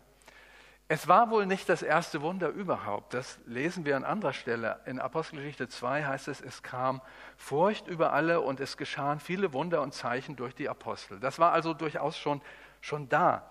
Es 0.87 1.09
war 1.09 1.31
wohl 1.31 1.47
nicht 1.47 1.69
das 1.71 1.83
erste 1.83 2.21
Wunder 2.21 2.49
überhaupt. 2.49 3.15
Das 3.15 3.39
lesen 3.47 3.87
wir 3.87 3.97
an 3.97 4.05
anderer 4.05 4.35
Stelle. 4.35 4.81
In 4.85 5.01
Apostelgeschichte 5.01 5.67
2 5.67 6.05
heißt 6.05 6.29
es, 6.29 6.43
es 6.43 6.63
kam 6.63 7.01
Furcht 7.39 7.89
über 7.89 8.13
alle 8.13 8.43
und 8.43 8.61
es 8.61 8.77
geschahen 8.77 9.19
viele 9.19 9.55
Wunder 9.55 9.81
und 9.81 9.95
Zeichen 9.95 10.37
durch 10.37 10.55
die 10.55 10.69
Apostel. 10.69 11.19
Das 11.21 11.39
war 11.39 11.53
also 11.53 11.73
durchaus 11.73 12.19
schon, 12.19 12.43
schon 12.83 13.09
da. 13.09 13.51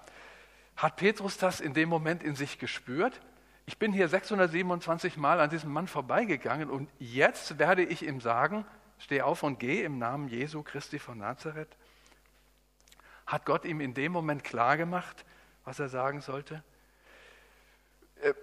Hat 0.75 0.97
Petrus 0.97 1.37
das 1.37 1.59
in 1.59 1.73
dem 1.73 1.89
Moment 1.89 2.21
in 2.21 2.35
sich 2.35 2.59
gespürt? 2.59 3.19
Ich 3.65 3.79
bin 3.79 3.93
hier 3.93 4.07
627 4.07 5.17
Mal 5.17 5.39
an 5.39 5.49
diesem 5.49 5.71
Mann 5.71 5.87
vorbeigegangen 5.87 6.69
und 6.69 6.87
jetzt 6.99 7.57
werde 7.57 7.83
ich 7.83 8.05
ihm 8.05 8.21
sagen, 8.21 8.63
steh 8.99 9.21
auf 9.21 9.41
und 9.41 9.59
geh 9.59 9.83
im 9.83 9.97
Namen 9.97 10.27
Jesu 10.27 10.61
Christi 10.61 10.99
von 10.99 11.17
Nazareth. 11.17 11.77
Hat 13.25 13.45
Gott 13.45 13.65
ihm 13.65 13.81
in 13.81 13.93
dem 13.93 14.11
Moment 14.11 14.43
klar 14.43 14.77
gemacht, 14.77 15.25
was 15.63 15.79
er 15.79 15.89
sagen 15.89 16.21
sollte? 16.21 16.63
Äh, 18.21 18.33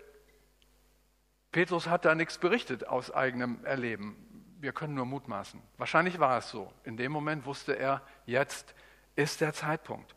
Petrus 1.52 1.88
hat 1.88 2.04
da 2.04 2.14
nichts 2.14 2.38
berichtet 2.38 2.86
aus 2.86 3.10
eigenem 3.10 3.64
Erleben. 3.64 4.16
Wir 4.60 4.72
können 4.72 4.94
nur 4.94 5.06
mutmaßen. 5.06 5.60
Wahrscheinlich 5.78 6.20
war 6.20 6.38
es 6.38 6.50
so. 6.50 6.72
In 6.84 6.96
dem 6.96 7.12
Moment 7.12 7.46
wusste 7.46 7.72
er, 7.72 8.02
jetzt 8.26 8.74
ist 9.16 9.40
der 9.40 9.52
Zeitpunkt. 9.52 10.14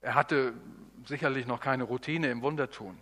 Er 0.00 0.14
hatte 0.14 0.52
sicherlich 1.04 1.46
noch 1.46 1.60
keine 1.60 1.84
Routine 1.84 2.30
im 2.30 2.42
Wundertun. 2.42 2.98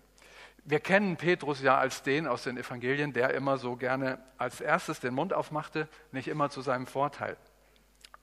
Wir 0.64 0.80
kennen 0.80 1.16
Petrus 1.16 1.60
ja 1.60 1.76
als 1.76 2.02
den 2.02 2.26
aus 2.26 2.44
den 2.44 2.56
Evangelien, 2.56 3.12
der 3.12 3.34
immer 3.34 3.58
so 3.58 3.76
gerne 3.76 4.18
als 4.38 4.60
erstes 4.60 5.00
den 5.00 5.12
Mund 5.12 5.34
aufmachte, 5.34 5.88
nicht 6.12 6.28
immer 6.28 6.48
zu 6.48 6.62
seinem 6.62 6.86
Vorteil. 6.86 7.36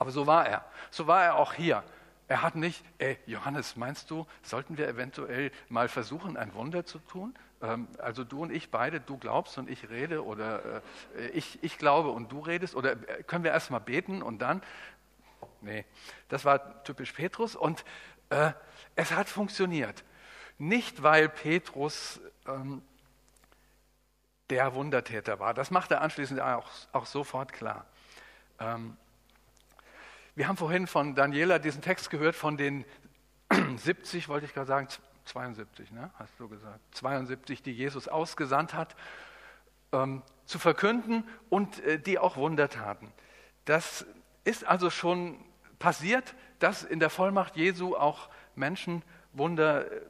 Aber 0.02 0.10
so 0.10 0.26
war 0.26 0.48
er. 0.48 0.66
So 0.90 1.06
war 1.06 1.24
er 1.24 1.36
auch 1.36 1.54
hier. 1.54 1.84
Er 2.28 2.42
hat 2.42 2.56
nicht, 2.56 2.84
ey, 2.98 3.20
Johannes, 3.28 3.76
meinst 3.76 4.10
du, 4.10 4.26
sollten 4.42 4.80
wir 4.80 4.88
eventuell 4.88 5.52
mal 5.70 5.90
versuchen, 5.90 6.38
ein 6.38 6.56
Wunder 6.56 6.88
zu 6.88 6.98
tun? 6.98 7.36
Ähm, 7.62 7.88
also 8.00 8.24
du 8.24 8.42
und 8.42 8.52
ich 8.52 8.72
beide, 8.72 9.00
du 9.00 9.20
glaubst 9.20 9.60
und 9.60 9.70
ich 9.70 9.92
rede 9.92 10.26
oder 10.26 10.82
äh, 11.16 11.28
ich, 11.34 11.64
ich 11.64 11.78
glaube 11.78 12.10
und 12.10 12.32
du 12.32 12.40
redest 12.40 12.74
oder 12.74 12.94
äh, 12.94 13.22
können 13.22 13.44
wir 13.44 13.52
erst 13.52 13.70
mal 13.70 13.78
beten 13.78 14.24
und 14.24 14.40
dann? 14.40 14.64
Nee, 15.62 15.86
das 16.30 16.46
war 16.46 16.84
typisch 16.84 17.12
Petrus 17.12 17.56
und 17.56 17.86
äh, 18.32 18.54
es 18.96 19.12
hat 19.12 19.30
funktioniert. 19.30 20.04
Nicht, 20.58 21.04
weil 21.04 21.30
Petrus 21.30 22.20
ähm, 22.48 22.82
der 24.50 24.74
Wundertäter 24.74 25.40
war. 25.40 25.54
Das 25.54 25.70
macht 25.70 25.92
er 25.92 26.02
anschließend 26.02 26.42
auch, 26.42 26.68
auch 26.92 27.06
sofort 27.06 27.54
klar. 27.54 27.86
Ähm, 28.60 28.98
wir 30.36 30.48
haben 30.48 30.58
vorhin 30.58 30.88
von 30.88 31.16
Daniela 31.16 31.60
diesen 31.60 31.82
Text 31.82 32.10
gehört 32.10 32.36
von 32.36 32.58
den 32.58 32.86
70, 33.78 34.30
wollte 34.30 34.46
ich 34.46 34.54
gerade 34.54 34.68
sagen, 34.68 34.88
72, 35.26 35.92
ne? 35.92 36.12
hast 36.18 36.34
du 36.40 36.48
gesagt, 36.48 36.80
72, 36.92 37.62
die 37.62 37.72
Jesus 37.72 38.08
ausgesandt 38.08 38.74
hat, 38.74 38.96
ähm, 39.92 40.24
zu 40.46 40.60
verkünden 40.60 41.24
und 41.50 41.80
äh, 41.84 42.00
die 42.00 42.18
auch 42.18 42.38
Wunder 42.38 42.70
taten. 42.70 43.12
Das 43.66 44.06
ist 44.44 44.66
also 44.66 44.90
schon 44.90 45.38
passiert, 45.80 46.36
dass 46.60 46.84
in 46.84 47.00
der 47.00 47.10
Vollmacht 47.10 47.56
Jesu 47.56 47.96
auch 47.96 48.30
Menschen 48.56 49.04
Wunder 49.34 49.92
äh, 49.92 50.02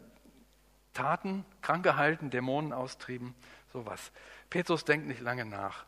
taten, 0.94 1.46
Kranke 1.62 1.96
halten, 1.96 2.30
Dämonen 2.30 2.74
austrieben, 2.74 3.36
sowas. 3.74 4.12
Petrus 4.50 4.86
denkt 4.86 5.08
nicht 5.08 5.22
lange 5.22 5.46
nach. 5.46 5.86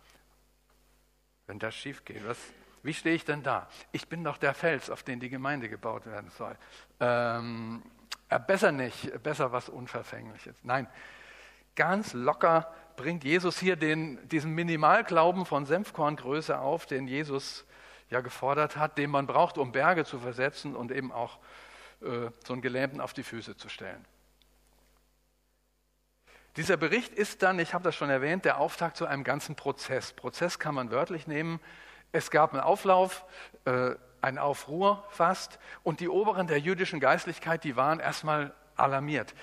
Wenn 1.48 1.60
das 1.60 1.76
schief 1.76 2.06
geht, 2.06 2.26
was, 2.26 2.38
wie 2.84 2.94
stehe 2.94 3.16
ich 3.16 3.26
denn 3.26 3.44
da? 3.44 3.68
Ich 3.92 4.08
bin 4.08 4.24
doch 4.24 4.38
der 4.38 4.54
Fels, 4.54 4.90
auf 4.90 5.04
den 5.04 5.20
die 5.20 5.30
Gemeinde 5.30 5.70
gebaut 5.70 6.06
werden 6.06 6.30
soll. 6.32 6.56
Ähm, 7.00 7.82
äh, 8.30 8.40
besser 8.40 8.72
nicht, 8.72 9.24
besser 9.24 9.52
was 9.52 9.70
Unverfängliches. 9.70 10.56
Nein, 10.64 10.88
ganz 11.76 12.14
locker 12.14 12.74
bringt 12.96 13.24
Jesus 13.24 13.60
hier 13.60 13.76
den, 13.76 14.28
diesen 14.28 14.52
Minimalglauben 14.52 15.46
von 15.46 15.66
Senfkorngröße 15.66 16.60
auf, 16.60 16.86
den 16.86 17.08
Jesus 17.08 17.66
ja 18.10 18.22
gefordert 18.22 18.78
hat, 18.78 18.98
den 18.98 19.10
man 19.10 19.28
braucht, 19.28 19.58
um 19.58 19.72
Berge 19.72 20.06
zu 20.06 20.20
versetzen 20.20 20.76
und 20.76 20.92
eben 20.92 21.12
auch 21.12 21.40
äh, 22.02 22.30
so 22.46 22.54
einen 22.54 22.62
Gelähmten 22.62 23.02
auf 23.02 23.14
die 23.14 23.24
Füße 23.24 23.58
zu 23.58 23.70
stellen. 23.70 24.06
Dieser 26.56 26.78
Bericht 26.78 27.14
ist 27.14 27.42
dann, 27.42 27.58
ich 27.58 27.74
habe 27.74 27.84
das 27.84 27.96
schon 27.96 28.12
erwähnt, 28.12 28.46
der 28.46 28.60
Auftakt 28.60 28.98
zu 28.98 29.08
einem 29.08 29.24
ganzen 29.24 29.56
Prozess. 29.56 30.14
Prozess 30.14 30.60
kann 30.60 30.76
man 30.76 30.92
wörtlich 30.92 31.26
nehmen. 31.26 31.60
Es 32.14 32.32
gab 32.32 32.54
einen 32.54 32.62
Auflauf, 32.62 33.26
äh, 33.66 33.96
einen 34.22 34.38
Aufruhr 34.38 35.04
fast, 35.10 35.60
und 35.84 36.00
die 36.00 36.08
Oberen 36.08 36.48
der 36.48 36.60
jüdischen 36.60 37.00
Geistlichkeit, 37.00 37.64
die 37.66 37.76
waren 37.76 38.00
erstmal 38.00 38.54
alarmiert. 38.76 39.34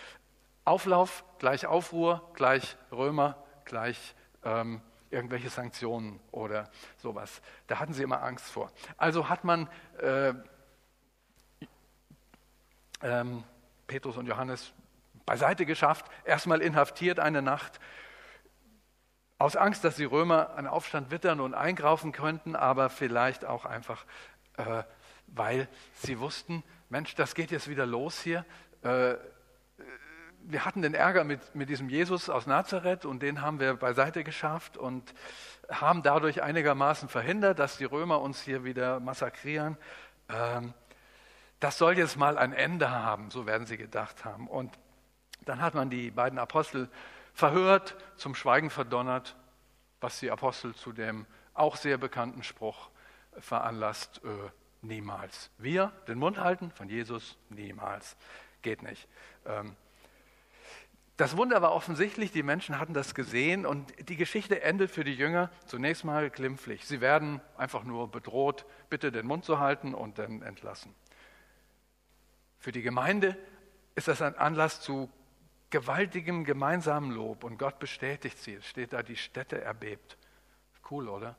Auflauf 0.65 1.25
gleich 1.39 1.67
Aufruhr, 1.67 2.31
gleich 2.35 2.77
Römer, 2.93 3.37
gleich 3.65 4.15
ähm, 4.45 4.81
irgendwelche 5.11 5.51
Sanktionen 5.51 6.21
oder 6.31 6.71
sowas. 6.97 7.43
Da 7.67 7.81
hatten 7.81 7.93
sie 7.93 8.05
immer 8.05 8.23
Angst 8.23 8.47
vor. 8.47 8.71
Also 8.97 9.29
hat 9.29 9.43
man 9.43 9.69
äh, 9.99 10.33
ähm, 13.03 13.43
Petrus 13.89 14.17
und 14.17 14.27
Johannes 14.27 14.73
beiseite 15.27 15.67
geschafft, 15.67 16.07
erstmal 16.25 16.61
inhaftiert 16.63 17.19
eine 17.19 17.43
Nacht 17.43 17.81
aus 19.41 19.57
Angst, 19.57 19.83
dass 19.85 19.97
die 19.97 20.05
Römer 20.05 20.55
einen 20.55 20.69
Aufstand 20.69 21.11
wittern 21.11 21.41
und 21.41 21.55
eingreifen 21.55 22.13
könnten, 22.13 22.55
aber 22.55 22.91
vielleicht 22.91 23.45
auch 23.45 23.65
einfach 23.65 24.05
äh, 24.57 24.85
weil 25.29 25.69
sie 25.95 26.19
wussten, 26.19 26.63
Mensch, 26.89 27.15
das 27.15 27.35
geht 27.35 27.51
jetzt 27.51 27.69
wieder 27.69 27.87
los 27.87 28.21
hier. 28.21 28.45
Äh, 28.83 29.15
wir 30.43 30.65
hatten 30.65 30.83
den 30.83 30.95
Ärger 30.95 31.25
mit, 31.25 31.55
mit 31.55 31.69
diesem 31.69 31.89
Jesus 31.89 32.29
aus 32.29 32.47
Nazareth 32.47 33.05
und 33.05 33.23
den 33.23 33.43
haben 33.43 33.61
wir 33.61 33.75
beiseite 33.75 34.25
geschafft 34.25 34.77
und 34.77 35.15
haben 35.71 36.03
dadurch 36.03 36.43
einigermaßen 36.43 37.09
verhindert, 37.09 37.59
dass 37.59 37.77
die 37.77 37.85
Römer 37.85 38.21
uns 38.21 38.43
hier 38.43 38.65
wieder 38.65 39.01
massakrieren. 39.01 39.77
Ähm, 40.29 40.75
das 41.61 41.79
soll 41.79 41.97
jetzt 41.99 42.17
mal 42.17 42.39
ein 42.39 42.53
Ende 42.53 42.91
haben, 42.91 43.31
so 43.31 43.47
werden 43.47 43.67
sie 43.67 43.77
gedacht 43.77 44.25
haben. 44.25 44.49
Und 44.49 44.73
dann 45.45 45.61
hat 45.61 45.75
man 45.75 45.91
die 45.91 46.11
beiden 46.11 46.39
Apostel 46.39 46.89
verhört, 47.41 47.97
zum 48.17 48.35
Schweigen 48.35 48.69
verdonnert, 48.69 49.35
was 50.01 50.21
die 50.21 50.31
Apostel 50.31 50.75
zu 50.75 50.93
dem 50.93 51.27
auch 51.55 51.77
sehr 51.77 51.97
bekannten 51.97 52.43
Spruch 52.43 52.91
veranlasst, 53.39 54.21
äh, 54.25 54.29
niemals. 54.83 55.51
Wir 55.57 55.91
den 56.07 56.19
Mund 56.19 56.39
halten 56.39 56.71
von 56.71 56.91
Jesus, 56.91 57.39
niemals. 57.49 58.17
Geht 58.61 58.83
nicht. 58.83 59.09
Ähm, 59.47 59.75
das 61.17 61.37
Wunder 61.37 61.63
war 61.63 61.73
offensichtlich, 61.73 62.31
die 62.31 62.43
Menschen 62.43 62.79
hatten 62.79 62.93
das 62.93 63.15
gesehen 63.15 63.65
und 63.65 63.91
die 64.09 64.17
Geschichte 64.17 64.61
endet 64.63 64.91
für 64.91 65.05
die 65.05 65.15
Jünger 65.15 65.51
zunächst 65.65 66.05
mal 66.05 66.29
glimpflich. 66.29 66.87
Sie 66.87 67.01
werden 67.01 67.41
einfach 67.57 67.85
nur 67.85 68.11
bedroht, 68.11 68.67
bitte 68.91 69.13
den 69.13 69.27
Mund 69.27 69.47
zu 69.47 69.59
halten 69.59 69.95
und 69.95 70.19
dann 70.19 70.43
entlassen. 70.43 70.95
Für 72.59 72.73
die 72.73 72.83
Gemeinde 72.83 73.39
ist 73.95 74.09
das 74.09 74.21
ein 74.21 74.37
Anlass 74.37 74.83
zu 74.83 75.11
gewaltigem 75.71 76.45
gemeinsamen 76.45 77.13
Lob 77.13 77.45
und 77.45 77.59
Gott 77.59 77.79
bestätigt 77.79 78.39
sie. 78.39 78.55
Es 78.55 78.67
steht 78.67 78.93
da, 78.93 79.03
die 79.03 79.17
Städte 79.17 79.61
erbebt. 79.61 80.19
Cool, 80.91 81.09
oder? 81.09 81.37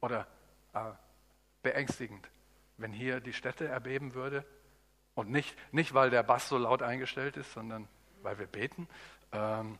Oder 0.00 0.26
äh, 0.72 0.92
beängstigend, 1.62 2.28
wenn 2.78 2.92
hier 2.92 3.20
die 3.20 3.32
Städte 3.32 3.68
erbeben 3.68 4.14
würde 4.14 4.44
und 5.14 5.30
nicht, 5.30 5.56
nicht, 5.72 5.94
weil 5.94 6.10
der 6.10 6.22
Bass 6.22 6.48
so 6.48 6.58
laut 6.58 6.82
eingestellt 6.82 7.36
ist, 7.36 7.52
sondern 7.52 7.88
weil 8.22 8.38
wir 8.38 8.46
beten. 8.46 8.88
Ähm, 9.32 9.78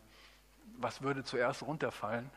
was 0.78 1.02
würde 1.02 1.24
zuerst 1.24 1.62
runterfallen? 1.62 2.30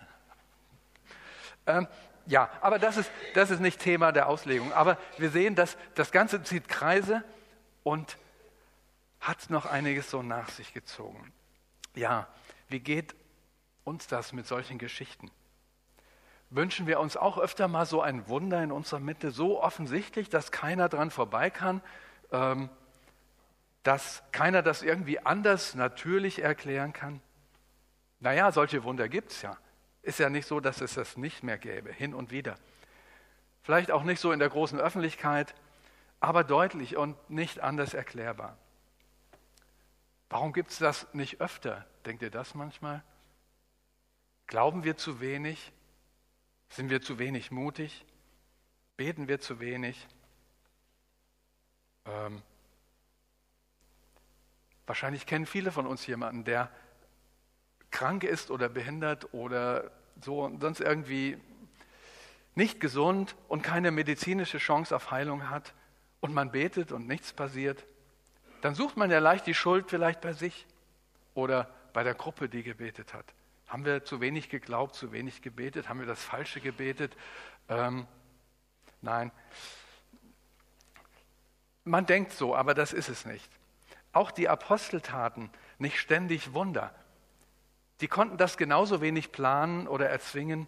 Ähm, 1.66 1.88
ja, 2.26 2.50
aber 2.62 2.80
das 2.80 2.98
ist, 2.98 3.12
das 3.34 3.50
ist 3.50 3.60
nicht 3.60 3.80
Thema 3.80 4.12
der 4.12 4.28
Auslegung. 4.28 4.72
Aber 4.74 4.98
wir 5.18 5.30
sehen, 5.30 5.56
dass 5.56 5.78
das 5.96 6.12
Ganze 6.12 6.44
zieht 6.44 6.68
Kreise 6.68 7.24
und 7.84 8.18
hat 9.20 9.50
noch 9.50 9.66
einiges 9.66 10.10
so 10.10 10.22
nach 10.22 10.50
sich 10.50 10.74
gezogen. 10.74 11.34
Ja, 11.96 12.28
wie 12.68 12.80
geht 12.80 13.16
uns 13.84 14.08
das 14.08 14.34
mit 14.34 14.46
solchen 14.48 14.78
Geschichten? 14.78 15.32
Wünschen 16.52 16.88
wir 16.88 17.00
uns 17.00 17.16
auch 17.16 17.38
öfter 17.38 17.68
mal 17.68 17.86
so 17.86 18.02
ein 18.02 18.28
Wunder 18.28 18.64
in 18.64 18.72
unserer 18.72 19.00
Mitte, 19.00 19.32
so 19.32 19.62
offensichtlich, 19.62 20.30
dass 20.30 20.52
keiner 20.52 20.90
dran 20.90 21.12
vorbei 21.12 21.50
kann, 21.50 21.82
ähm, 22.32 22.70
dass 23.84 24.24
keiner 24.32 24.62
das 24.62 24.82
irgendwie 24.82 25.20
anders 25.20 25.76
natürlich 25.76 26.42
erklären 26.42 26.92
kann? 26.94 27.22
Naja, 28.20 28.52
solche 28.52 28.84
Wunder 28.84 29.08
gibt 29.08 29.32
es 29.32 29.42
ja. 29.42 29.58
Ist 30.02 30.20
ja 30.20 30.30
nicht 30.30 30.48
so, 30.48 30.60
dass 30.60 30.82
es 30.82 30.96
das 30.96 31.18
nicht 31.18 31.44
mehr 31.44 31.58
gäbe, 31.58 31.92
hin 31.92 32.14
und 32.14 32.32
wieder. 32.32 32.56
Vielleicht 33.62 33.92
auch 33.92 34.04
nicht 34.04 34.20
so 34.20 34.32
in 34.32 34.40
der 34.40 34.50
großen 34.50 34.80
Öffentlichkeit, 34.80 35.54
aber 36.20 36.44
deutlich 36.44 36.98
und 36.98 37.16
nicht 37.30 37.60
anders 37.60 37.94
erklärbar. 37.94 38.58
Warum 40.30 40.54
gibt 40.54 40.72
es 40.72 40.78
das 40.78 41.12
nicht 41.14 41.42
öfter? 41.42 41.86
Denkt 42.06 42.22
ihr 42.22 42.30
das 42.30 42.54
manchmal? 42.54 43.04
Glauben 44.46 44.84
wir 44.84 44.96
zu 44.96 45.20
wenig? 45.20 45.74
Sind 46.70 46.90
wir 46.90 47.02
zu 47.02 47.18
wenig 47.18 47.50
mutig? 47.50 48.06
Beten 48.96 49.28
wir 49.28 49.40
zu 49.40 49.60
wenig? 49.60 50.08
Ähm, 52.06 52.44
wahrscheinlich 54.86 55.26
kennen 55.26 55.48
viele 55.48 55.72
von 55.72 55.88
uns 55.88 56.06
jemanden, 56.06 56.44
der 56.44 56.72
krank 57.90 58.24
ist 58.24 58.52
oder 58.52 58.70
behindert 58.70 59.34
oder 59.34 59.92
so 60.22 60.56
sonst 60.60 60.80
irgendwie 60.80 61.38
nicht 62.54 62.80
gesund 62.80 63.36
und 63.48 63.64
keine 63.64 63.90
medizinische 63.90 64.60
Chance 64.60 64.96
auf 64.96 65.12
Heilung 65.12 65.50
hat 65.50 65.74
und 66.20 66.34
man 66.34 66.52
betet 66.52 66.92
und 66.92 67.08
nichts 67.08 67.34
passiert 67.34 67.86
dann 68.62 68.76
sucht 68.76 68.98
man 68.98 69.12
ja 69.12 69.20
leicht 69.20 69.48
die 69.48 69.54
Schuld 69.54 69.90
vielleicht 69.90 70.22
bei 70.22 70.34
sich 70.34 70.66
oder 71.34 71.70
bei 71.94 72.04
der 72.04 72.14
Gruppe, 72.14 72.50
die 72.50 72.64
gebetet 72.64 73.14
hat. 73.14 73.26
Haben 73.68 73.86
wir 73.86 74.04
zu 74.04 74.20
wenig 74.20 74.50
geglaubt, 74.50 74.96
zu 74.96 75.12
wenig 75.12 75.42
gebetet? 75.42 75.90
Haben 75.90 76.00
wir 76.00 76.08
das 76.08 76.24
Falsche 76.24 76.60
gebetet? 76.60 77.16
Ähm, 77.68 78.08
nein. 79.02 79.32
Man 81.84 82.06
denkt 82.06 82.32
so, 82.32 82.56
aber 82.56 82.74
das 82.74 82.94
ist 82.94 83.10
es 83.10 83.26
nicht. 83.26 83.50
Auch 84.12 84.32
die 84.32 84.50
Apostel 84.50 85.02
taten 85.02 85.52
nicht 85.78 86.00
ständig 86.00 86.54
Wunder. 86.54 86.94
Die 88.02 88.08
konnten 88.08 88.38
das 88.38 88.58
genauso 88.58 89.02
wenig 89.02 89.32
planen 89.32 89.88
oder 89.88 90.10
erzwingen 90.10 90.68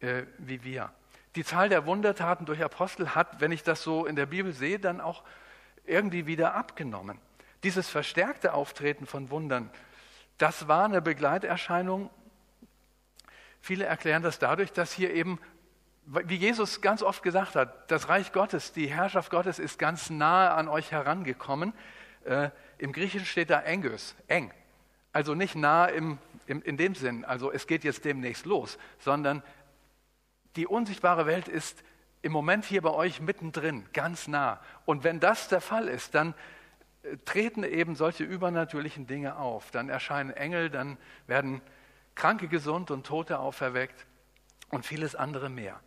äh, 0.00 0.24
wie 0.38 0.64
wir. 0.64 0.92
Die 1.34 1.44
Zahl 1.44 1.68
der 1.68 1.86
Wundertaten 1.86 2.44
durch 2.44 2.62
Apostel 2.62 3.14
hat, 3.14 3.40
wenn 3.40 3.52
ich 3.52 3.62
das 3.62 3.82
so 3.82 4.06
in 4.06 4.16
der 4.16 4.26
Bibel 4.26 4.52
sehe, 4.52 4.78
dann 4.78 5.00
auch 5.00 5.22
irgendwie 5.84 6.26
wieder 6.26 6.54
abgenommen. 6.54 7.18
Dieses 7.62 7.88
verstärkte 7.88 8.54
Auftreten 8.54 9.06
von 9.06 9.30
Wundern, 9.30 9.70
das 10.38 10.66
war 10.68 10.84
eine 10.84 11.02
Begleiterscheinung. 11.02 12.10
Viele 13.60 13.84
erklären 13.84 14.22
das 14.22 14.38
dadurch, 14.38 14.72
dass 14.72 14.92
hier 14.92 15.12
eben, 15.12 15.38
wie 16.06 16.34
Jesus 16.34 16.80
ganz 16.80 17.02
oft 17.02 17.22
gesagt 17.22 17.54
hat, 17.54 17.90
das 17.90 18.08
Reich 18.08 18.32
Gottes, 18.32 18.72
die 18.72 18.88
Herrschaft 18.88 19.30
Gottes 19.30 19.58
ist 19.58 19.78
ganz 19.78 20.10
nahe 20.10 20.50
an 20.50 20.68
euch 20.68 20.90
herangekommen. 20.90 21.72
Äh, 22.24 22.50
Im 22.78 22.92
Griechischen 22.92 23.26
steht 23.26 23.50
da 23.50 23.60
engös, 23.60 24.16
eng. 24.26 24.52
Also 25.12 25.34
nicht 25.34 25.54
nah 25.54 25.86
im, 25.86 26.18
im, 26.46 26.62
in 26.62 26.76
dem 26.76 26.94
Sinn, 26.94 27.24
also 27.24 27.52
es 27.52 27.66
geht 27.66 27.84
jetzt 27.84 28.04
demnächst 28.04 28.46
los, 28.46 28.78
sondern 28.98 29.42
die 30.56 30.66
unsichtbare 30.66 31.26
Welt 31.26 31.48
ist 31.48 31.84
im 32.22 32.32
Moment 32.32 32.64
hier 32.64 32.82
bei 32.82 32.90
euch 32.90 33.20
mittendrin, 33.20 33.84
ganz 33.92 34.28
nah. 34.28 34.60
Und 34.84 35.04
wenn 35.04 35.20
das 35.20 35.48
der 35.48 35.60
Fall 35.60 35.88
ist, 35.88 36.14
dann 36.14 36.34
äh, 37.02 37.16
treten 37.24 37.64
eben 37.64 37.96
solche 37.96 38.24
übernatürlichen 38.24 39.06
Dinge 39.06 39.36
auf. 39.36 39.70
Dann 39.72 39.88
erscheinen 39.88 40.30
Engel, 40.30 40.70
dann 40.70 40.96
werden 41.26 41.60
Kranke 42.14 42.48
gesund 42.48 42.90
und 42.90 43.06
Tote 43.06 43.40
auferweckt 43.40 44.06
und 44.70 44.86
vieles 44.86 45.14
andere 45.16 45.48
mehr. 45.48 45.80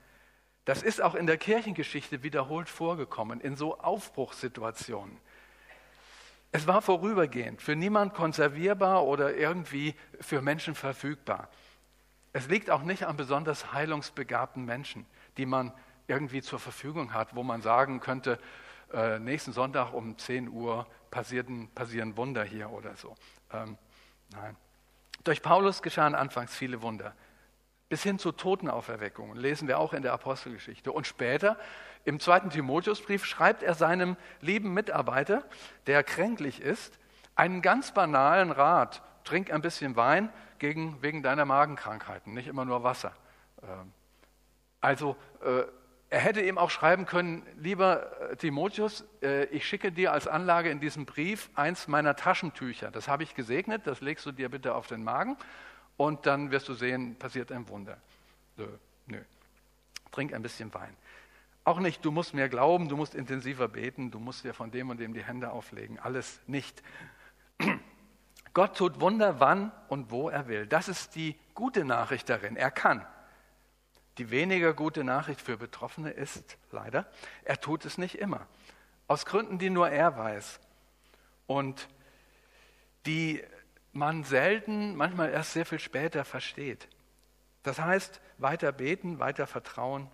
Das 0.66 0.82
ist 0.84 1.02
auch 1.02 1.16
in 1.16 1.28
der 1.28 1.38
Kirchengeschichte 1.38 2.24
wiederholt 2.24 2.70
vorgekommen, 2.70 3.40
in 3.40 3.56
so 3.56 3.78
Aufbruchssituationen. 3.80 5.18
Es 6.52 6.68
war 6.68 6.82
vorübergehend, 6.82 7.62
für 7.62 7.76
niemand 7.76 8.14
konservierbar 8.14 9.06
oder 9.06 9.36
irgendwie 9.36 9.94
für 10.20 10.42
Menschen 10.42 10.74
verfügbar. 10.74 11.50
Es 12.34 12.48
liegt 12.48 12.70
auch 12.70 12.82
nicht 12.82 13.06
an 13.06 13.16
besonders 13.16 13.74
heilungsbegabten 13.74 14.66
Menschen, 14.66 15.06
die 15.38 15.46
man 15.46 15.72
irgendwie 16.08 16.42
zur 16.42 16.60
Verfügung 16.60 17.14
hat, 17.14 17.36
wo 17.36 17.44
man 17.44 17.62
sagen 17.62 18.00
könnte, 18.00 18.40
äh, 18.94 19.20
nächsten 19.20 19.52
Sonntag 19.52 19.94
um 19.94 20.18
10 20.18 20.50
Uhr 20.50 20.88
passieren, 21.10 21.70
Wunder 22.16 22.44
hier 22.44 22.70
oder 22.72 22.96
so. 22.96 23.16
Ähm, 23.52 23.78
nein. 24.32 24.56
Durch 25.24 25.42
Paulus 25.42 25.82
geschahen 25.82 26.14
anfangs 26.14 26.56
viele 26.56 26.82
Wunder. 26.82 27.16
Bis 27.90 28.04
hin 28.04 28.20
zu 28.20 28.32
Totenauferweckungen 28.32 29.38
lesen 29.38 29.68
wir 29.68 29.80
auch 29.80 29.94
in 29.94 30.02
der 30.02 30.14
Apostelgeschichte. 30.14 30.92
Und 30.92 31.08
später, 31.08 31.58
im 32.04 32.20
zweiten 32.20 32.50
Timotheusbrief, 32.50 33.26
schreibt 33.26 33.64
er 33.64 33.74
seinem 33.76 34.18
lieben 34.42 34.74
Mitarbeiter, 34.74 35.44
der 35.88 36.04
kränklich 36.04 36.62
ist, 36.62 36.98
einen 37.36 37.62
ganz 37.62 37.94
banalen 37.94 38.52
Rat. 38.52 39.02
Trink 39.24 39.52
ein 39.52 39.62
bisschen 39.62 39.96
Wein 39.96 40.32
gegen, 40.60 41.02
wegen 41.02 41.24
deiner 41.24 41.46
Magenkrankheiten, 41.46 42.34
nicht 42.34 42.48
immer 42.48 42.66
nur 42.66 42.84
Wasser. 42.84 43.14
Ähm, 43.64 43.92
also 44.82 45.16
äh, 45.44 45.64
er 46.10 46.20
hätte 46.20 46.42
ihm 46.42 46.58
auch 46.58 46.70
schreiben 46.70 47.06
können, 47.06 47.44
lieber 47.58 48.32
äh, 48.32 48.36
Timotheus, 48.36 49.06
äh, 49.22 49.46
ich 49.46 49.68
schicke 49.68 49.92
dir 49.92 50.14
als 50.14 50.28
Anlage 50.28 50.70
in 50.70 50.80
diesem 50.80 51.06
Brief 51.06 51.50
eins 51.56 51.88
meiner 51.88 52.16
Taschentücher. 52.16 52.92
Das 52.92 53.08
habe 53.08 53.24
ich 53.24 53.36
gesegnet, 53.36 53.86
das 53.86 54.02
legst 54.02 54.26
du 54.26 54.32
dir 54.32 54.50
bitte 54.50 54.76
auf 54.76 54.88
den 54.88 55.04
Magen 55.04 55.36
und 55.98 56.26
dann 56.26 56.52
wirst 56.52 56.70
du 56.70 56.74
sehen, 56.74 57.16
passiert 57.16 57.52
ein 57.52 57.68
Wunder. 57.70 57.98
Nö, 58.58 58.68
nö. 59.08 59.20
Trink 60.12 60.34
ein 60.34 60.42
bisschen 60.42 60.74
Wein. 60.74 60.96
Auch 61.64 61.80
nicht, 61.80 62.06
du 62.06 62.12
musst 62.12 62.36
mehr 62.36 62.48
glauben, 62.48 62.88
du 62.90 62.96
musst 62.96 63.16
intensiver 63.16 63.68
beten, 63.68 64.12
du 64.12 64.20
musst 64.20 64.44
dir 64.44 64.54
von 64.54 64.70
dem 64.70 64.92
und 64.92 65.00
dem 65.00 65.16
die 65.16 65.24
Hände 65.24 65.52
auflegen. 65.52 65.98
Alles 66.00 66.40
nicht. 66.46 66.84
Gott 68.54 68.78
tut 68.78 69.02
Wunder, 69.02 69.40
wann 69.40 69.72
und 69.90 70.12
wo 70.12 70.30
er 70.30 70.48
will. 70.48 70.68
Das 70.68 70.88
ist 70.88 71.16
die 71.16 71.36
gute 71.56 71.84
Nachricht 71.84 72.30
darin. 72.30 72.56
Er 72.56 72.70
kann. 72.70 73.06
Die 74.18 74.32
weniger 74.32 74.74
gute 74.74 75.04
Nachricht 75.04 75.42
für 75.42 75.58
Betroffene 75.58 76.12
ist 76.12 76.58
leider, 76.72 77.10
er 77.44 77.60
tut 77.60 77.86
es 77.86 77.98
nicht 77.98 78.16
immer. 78.16 78.48
Aus 79.08 79.26
Gründen, 79.26 79.60
die 79.60 79.70
nur 79.70 79.90
er 79.90 80.18
weiß. 80.18 80.60
Und 81.48 81.88
die 83.06 83.44
man 83.92 84.24
selten, 84.24 84.96
manchmal 84.96 85.30
erst 85.30 85.54
sehr 85.54 85.66
viel 85.66 85.80
später 85.80 86.26
versteht. 86.26 86.88
Das 87.64 87.80
heißt, 87.80 88.20
weiter 88.38 88.72
beten, 88.72 89.20
weiter 89.20 89.48
vertrauen. 89.48 90.10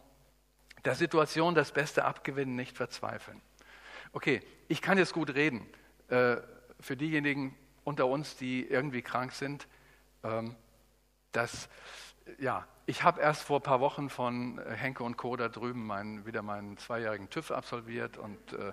der 0.85 0.95
Situation 0.95 1.53
das 1.53 1.71
Beste 1.71 2.05
abgewinnen, 2.05 2.55
nicht 2.55 2.75
verzweifeln. 2.75 3.39
Okay, 4.13 4.41
ich 4.67 4.81
kann 4.81 4.97
jetzt 4.97 5.13
gut 5.13 5.35
reden. 5.35 5.67
Äh, 6.07 6.37
für 6.79 6.97
diejenigen 6.97 7.55
unter 7.83 8.07
uns, 8.07 8.35
die 8.35 8.65
irgendwie 8.65 9.01
krank 9.01 9.31
sind, 9.33 9.67
ähm, 10.23 10.55
das, 11.31 11.69
ja, 12.39 12.65
ich 12.85 13.03
habe 13.03 13.21
erst 13.21 13.43
vor 13.43 13.59
ein 13.59 13.63
paar 13.63 13.79
Wochen 13.79 14.09
von 14.09 14.59
Henke 14.69 15.03
und 15.03 15.17
Co. 15.17 15.35
da 15.35 15.49
drüben 15.49 15.85
mein, 15.85 16.25
wieder 16.25 16.41
meinen 16.41 16.77
zweijährigen 16.77 17.29
TÜV 17.29 17.51
absolviert 17.51 18.17
und 18.17 18.53
äh, 18.53 18.71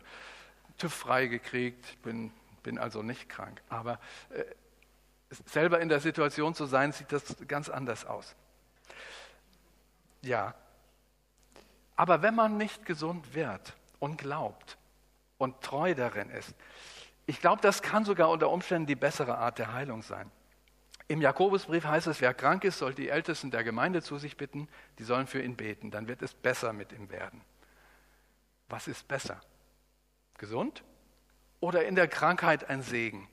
TÜV 0.79 0.93
frei 0.93 1.27
gekriegt, 1.27 2.01
bin, 2.03 2.33
bin 2.63 2.79
also 2.79 3.03
nicht 3.03 3.29
krank. 3.29 3.61
Aber 3.69 3.99
äh, 4.31 4.45
selber 5.47 5.81
in 5.81 5.89
der 5.89 6.01
Situation 6.01 6.55
zu 6.55 6.67
sein, 6.67 6.93
sieht 6.93 7.13
das 7.13 7.37
ganz 7.47 7.69
anders 7.69 8.07
aus. 8.07 8.35
Ja, 10.23 10.55
aber 11.97 12.23
wenn 12.23 12.35
man 12.35 12.57
nicht 12.57 12.87
gesund 12.87 13.35
wird 13.35 13.75
und 13.99 14.19
glaubt 14.19 14.79
und 15.37 15.61
treu 15.63 15.95
darin 15.95 16.31
ist, 16.31 16.55
ich 17.27 17.41
glaube, 17.41 17.61
das 17.61 17.83
kann 17.83 18.05
sogar 18.05 18.31
unter 18.31 18.51
Umständen 18.51 18.87
die 18.87 18.95
bessere 18.95 19.37
Art 19.37 19.59
der 19.59 19.75
Heilung 19.75 20.03
sein. 20.03 20.31
Im 21.11 21.23
Jakobusbrief 21.23 21.85
heißt 21.85 22.07
es, 22.07 22.21
wer 22.21 22.35
krank 22.35 22.65
ist, 22.65 22.79
soll 22.79 22.93
die 22.93 23.09
Ältesten 23.09 23.51
der 23.51 23.65
Gemeinde 23.65 24.03
zu 24.03 24.19
sich 24.19 24.37
bitten, 24.37 24.69
die 24.99 25.05
sollen 25.05 25.27
für 25.27 25.43
ihn 25.43 25.57
beten, 25.57 25.91
dann 25.91 26.07
wird 26.07 26.21
es 26.21 26.35
besser 26.35 26.75
mit 26.75 26.93
ihm 26.93 27.11
werden. 27.11 27.41
Was 28.69 28.89
ist 28.89 29.09
besser? 29.09 29.41
Gesund 30.37 30.85
oder 31.61 31.87
in 31.87 31.95
der 31.95 32.09
Krankheit 32.09 32.69
ein 32.69 32.83
Segen? 32.83 33.27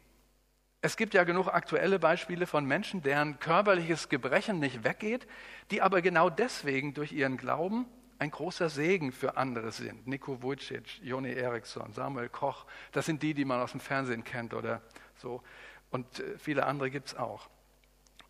Es 0.82 0.96
gibt 0.96 1.14
ja 1.14 1.26
genug 1.26 1.48
aktuelle 1.48 2.00
Beispiele 2.00 2.48
von 2.48 2.64
Menschen, 2.64 3.02
deren 3.02 3.40
körperliches 3.40 4.08
Gebrechen 4.08 4.60
nicht 4.60 4.86
weggeht, 4.86 5.28
die 5.72 5.82
aber 5.82 6.02
genau 6.02 6.30
deswegen 6.30 6.94
durch 6.94 7.12
ihren 7.12 7.36
Glauben 7.36 7.88
ein 8.20 8.32
großer 8.32 8.70
Segen 8.70 9.12
für 9.12 9.36
andere 9.36 9.74
sind. 9.74 10.08
Nico 10.08 10.42
Vujicic, 10.42 11.02
Joni 11.02 11.34
Eriksson, 11.34 11.92
Samuel 11.92 12.30
Koch, 12.30 12.66
das 12.94 13.06
sind 13.06 13.22
die, 13.22 13.34
die 13.34 13.44
man 13.44 13.60
aus 13.60 13.72
dem 13.72 13.82
Fernsehen 13.82 14.24
kennt 14.24 14.54
oder 14.54 14.82
so. 15.18 15.44
Und 15.90 16.20
äh, 16.20 16.38
viele 16.38 16.66
andere 16.66 16.90
gibt 16.90 17.08
es 17.08 17.16
auch. 17.16 17.50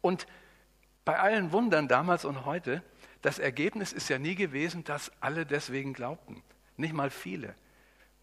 Und 0.05 0.27
bei 1.03 1.17
allen 1.17 1.51
Wundern 1.51 1.87
damals 1.87 2.25
und 2.25 2.45
heute, 2.45 2.83
das 3.23 3.39
Ergebnis 3.39 3.91
ist 3.91 4.07
ja 4.07 4.19
nie 4.19 4.35
gewesen, 4.35 4.83
dass 4.83 5.11
alle 5.19 5.47
deswegen 5.47 5.93
glaubten. 5.93 6.43
Nicht 6.77 6.93
mal 6.93 7.09
viele. 7.09 7.55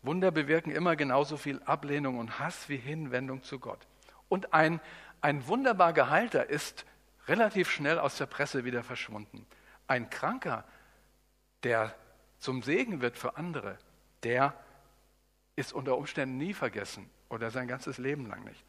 Wunder 0.01 0.31
bewirken 0.31 0.71
immer 0.71 0.95
genauso 0.95 1.37
viel 1.37 1.61
Ablehnung 1.65 2.21
und 2.21 2.39
Hass 2.39 2.69
wie 2.69 2.77
Hinwendung 2.77 3.43
zu 3.43 3.59
Gott. 3.59 3.81
Und 4.29 4.55
ein, 4.55 4.81
ein 5.23 5.49
wunderbar 5.49 5.93
Geheilter 5.93 6.49
ist 6.49 6.87
relativ 7.27 7.69
schnell 7.69 7.99
aus 7.99 8.17
der 8.17 8.27
Presse 8.27 8.65
wieder 8.65 8.85
verschwunden. 8.85 9.45
Ein 9.89 10.09
Kranker 10.09 10.65
der 11.65 11.97
zum 12.39 12.63
Segen 12.63 13.01
wird 13.01 13.19
für 13.19 13.37
andere, 13.37 13.77
der 14.23 14.55
ist 15.57 15.73
unter 15.73 15.99
Umständen 15.99 16.37
nie 16.37 16.55
vergessen 16.55 17.11
oder 17.29 17.51
sein 17.51 17.67
ganzes 17.67 17.99
Leben 17.99 18.29
lang 18.29 18.45
nicht. 18.45 18.65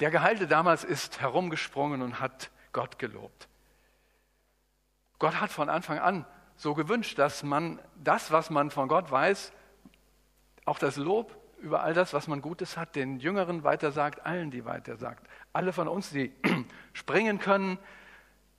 Der 0.00 0.10
Geheilte 0.10 0.46
damals 0.46 0.82
ist 0.82 1.20
herumgesprungen 1.20 2.02
und 2.02 2.20
hat 2.20 2.50
Gott 2.72 2.98
gelobt. 2.98 3.48
Gott 5.18 5.40
hat 5.40 5.50
von 5.50 5.68
Anfang 5.68 5.98
an 5.98 6.24
so 6.56 6.74
gewünscht, 6.74 7.18
dass 7.18 7.42
man 7.42 7.78
das, 8.02 8.32
was 8.32 8.50
man 8.50 8.70
von 8.70 8.88
Gott 8.88 9.10
weiß, 9.10 9.52
auch 10.64 10.78
das 10.78 10.96
Lob 10.96 11.36
über 11.58 11.82
all 11.82 11.92
das, 11.92 12.14
was 12.14 12.26
man 12.26 12.40
Gutes 12.40 12.78
hat, 12.78 12.96
den 12.96 13.18
Jüngeren 13.18 13.64
weitersagt, 13.64 14.24
allen, 14.24 14.50
die 14.50 14.64
weitersagt. 14.64 15.26
Alle 15.52 15.72
von 15.74 15.88
uns, 15.88 16.10
die 16.10 16.32
springen 16.94 17.38
können, 17.38 17.78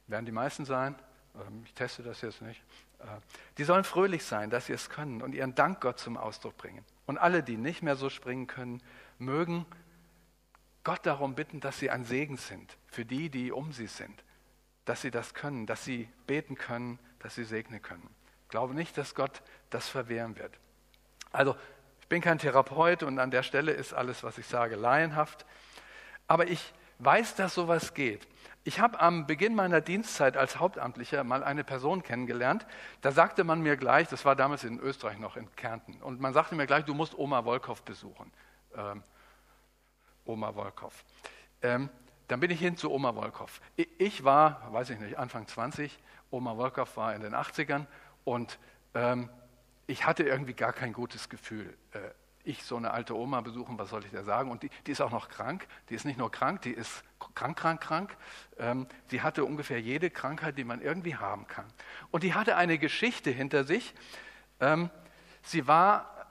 werden 0.07 0.25
die 0.25 0.31
meisten 0.31 0.65
sein, 0.65 0.95
ähm, 1.35 1.63
ich 1.65 1.73
teste 1.73 2.03
das 2.03 2.21
jetzt 2.21 2.41
nicht, 2.41 2.61
äh, 2.99 3.05
die 3.57 3.63
sollen 3.63 3.83
fröhlich 3.83 4.23
sein, 4.23 4.51
dass 4.51 4.67
sie 4.67 4.73
es 4.73 4.89
können 4.89 5.21
und 5.21 5.33
ihren 5.33 5.55
Dank 5.55 5.81
Gott 5.81 5.97
zum 5.97 6.17
Ausdruck 6.17 6.57
bringen. 6.57 6.85
Und 7.07 7.17
alle, 7.17 7.41
die 7.41 7.57
nicht 7.57 7.81
mehr 7.81 7.95
so 7.95 8.09
springen 8.09 8.45
können, 8.45 8.83
mögen 9.17 9.65
Gott 10.83 11.05
darum 11.05 11.35
bitten, 11.35 11.59
dass 11.59 11.79
sie 11.79 11.89
ein 11.89 12.03
Segen 12.03 12.37
sind 12.37 12.77
für 12.87 13.05
die, 13.05 13.29
die 13.29 13.51
um 13.51 13.71
sie 13.71 13.87
sind, 13.87 14.23
dass 14.85 15.01
sie 15.01 15.11
das 15.11 15.33
können, 15.33 15.67
dass 15.67 15.85
sie 15.85 16.09
beten 16.25 16.55
können, 16.55 16.99
dass 17.19 17.35
sie 17.35 17.43
segnen 17.43 17.81
können. 17.81 18.09
Ich 18.43 18.49
glaube 18.49 18.73
nicht, 18.73 18.97
dass 18.97 19.15
Gott 19.15 19.41
das 19.69 19.87
verwehren 19.87 20.37
wird. 20.37 20.59
Also, 21.31 21.55
ich 22.01 22.07
bin 22.07 22.21
kein 22.21 22.39
Therapeut 22.39 23.03
und 23.03 23.19
an 23.19 23.31
der 23.31 23.43
Stelle 23.43 23.71
ist 23.71 23.93
alles, 23.93 24.23
was 24.23 24.37
ich 24.37 24.47
sage, 24.47 24.75
laienhaft. 24.75 25.45
Aber 26.27 26.47
ich 26.47 26.73
weiß, 26.99 27.35
dass 27.35 27.53
sowas 27.53 27.93
geht. 27.93 28.27
Ich 28.63 28.79
habe 28.79 28.99
am 28.99 29.25
Beginn 29.25 29.55
meiner 29.55 29.81
Dienstzeit 29.81 30.37
als 30.37 30.59
Hauptamtlicher 30.59 31.23
mal 31.23 31.43
eine 31.43 31.63
Person 31.63 32.03
kennengelernt. 32.03 32.67
Da 33.01 33.11
sagte 33.11 33.43
man 33.43 33.61
mir 33.61 33.75
gleich, 33.75 34.07
das 34.07 34.23
war 34.25 34.35
damals 34.35 34.63
in 34.63 34.79
Österreich 34.79 35.17
noch, 35.17 35.35
in 35.35 35.53
Kärnten, 35.55 36.01
und 36.01 36.19
man 36.19 36.33
sagte 36.33 36.55
mir 36.55 36.67
gleich, 36.67 36.85
du 36.85 36.93
musst 36.93 37.17
Oma 37.17 37.45
Wolkow 37.45 37.81
besuchen. 37.83 38.31
Ähm, 38.75 39.03
Oma 40.31 40.55
Wolkow. 40.55 40.93
Ähm, 41.61 41.89
dann 42.27 42.39
bin 42.39 42.49
ich 42.49 42.59
hin 42.59 42.77
zu 42.77 42.89
Oma 42.89 43.13
Wolkow. 43.15 43.61
Ich 43.97 44.23
war, 44.23 44.71
weiß 44.71 44.89
ich 44.91 44.99
nicht, 44.99 45.17
Anfang 45.19 45.47
20, 45.47 45.99
Oma 46.29 46.55
Wolkow 46.55 46.95
war 46.95 47.13
in 47.13 47.21
den 47.21 47.35
80ern 47.35 47.85
und 48.23 48.57
ähm, 48.93 49.29
ich 49.87 50.05
hatte 50.05 50.23
irgendwie 50.23 50.53
gar 50.53 50.71
kein 50.71 50.93
gutes 50.93 51.27
Gefühl. 51.27 51.77
Äh, 51.91 51.99
ich 52.43 52.63
so 52.63 52.77
eine 52.77 52.91
alte 52.91 53.15
Oma 53.15 53.41
besuchen, 53.41 53.77
was 53.77 53.89
soll 53.89 54.03
ich 54.05 54.11
da 54.11 54.23
sagen? 54.23 54.49
Und 54.49 54.63
die, 54.63 54.69
die, 54.87 54.91
ist 54.91 55.01
auch 55.01 55.11
noch 55.11 55.29
krank. 55.29 55.67
Die 55.89 55.95
ist 55.95 56.05
nicht 56.05 56.17
nur 56.17 56.31
krank, 56.31 56.61
die 56.61 56.71
ist 56.71 57.03
krank, 57.35 57.57
krank, 57.57 57.81
krank. 57.81 58.17
Ähm, 58.57 58.87
sie 59.07 59.21
hatte 59.21 59.45
ungefähr 59.45 59.79
jede 59.79 60.09
Krankheit, 60.09 60.57
die 60.57 60.63
man 60.63 60.81
irgendwie 60.81 61.15
haben 61.15 61.47
kann. 61.47 61.65
Und 62.09 62.23
die 62.23 62.33
hatte 62.33 62.55
eine 62.55 62.77
Geschichte 62.77 63.29
hinter 63.29 63.63
sich. 63.63 63.93
Ähm, 64.59 64.89
sie 65.43 65.67
war 65.67 66.27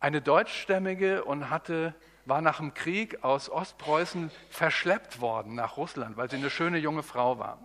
eine 0.00 0.20
deutschstämmige 0.20 1.24
und 1.24 1.50
hatte, 1.50 1.94
war 2.26 2.42
nach 2.42 2.58
dem 2.58 2.74
Krieg 2.74 3.24
aus 3.24 3.48
Ostpreußen 3.48 4.30
verschleppt 4.50 5.20
worden 5.20 5.54
nach 5.54 5.76
Russland, 5.76 6.16
weil 6.16 6.28
sie 6.28 6.36
eine 6.36 6.50
schöne 6.50 6.78
junge 6.78 7.02
Frau 7.02 7.38
war. 7.38 7.58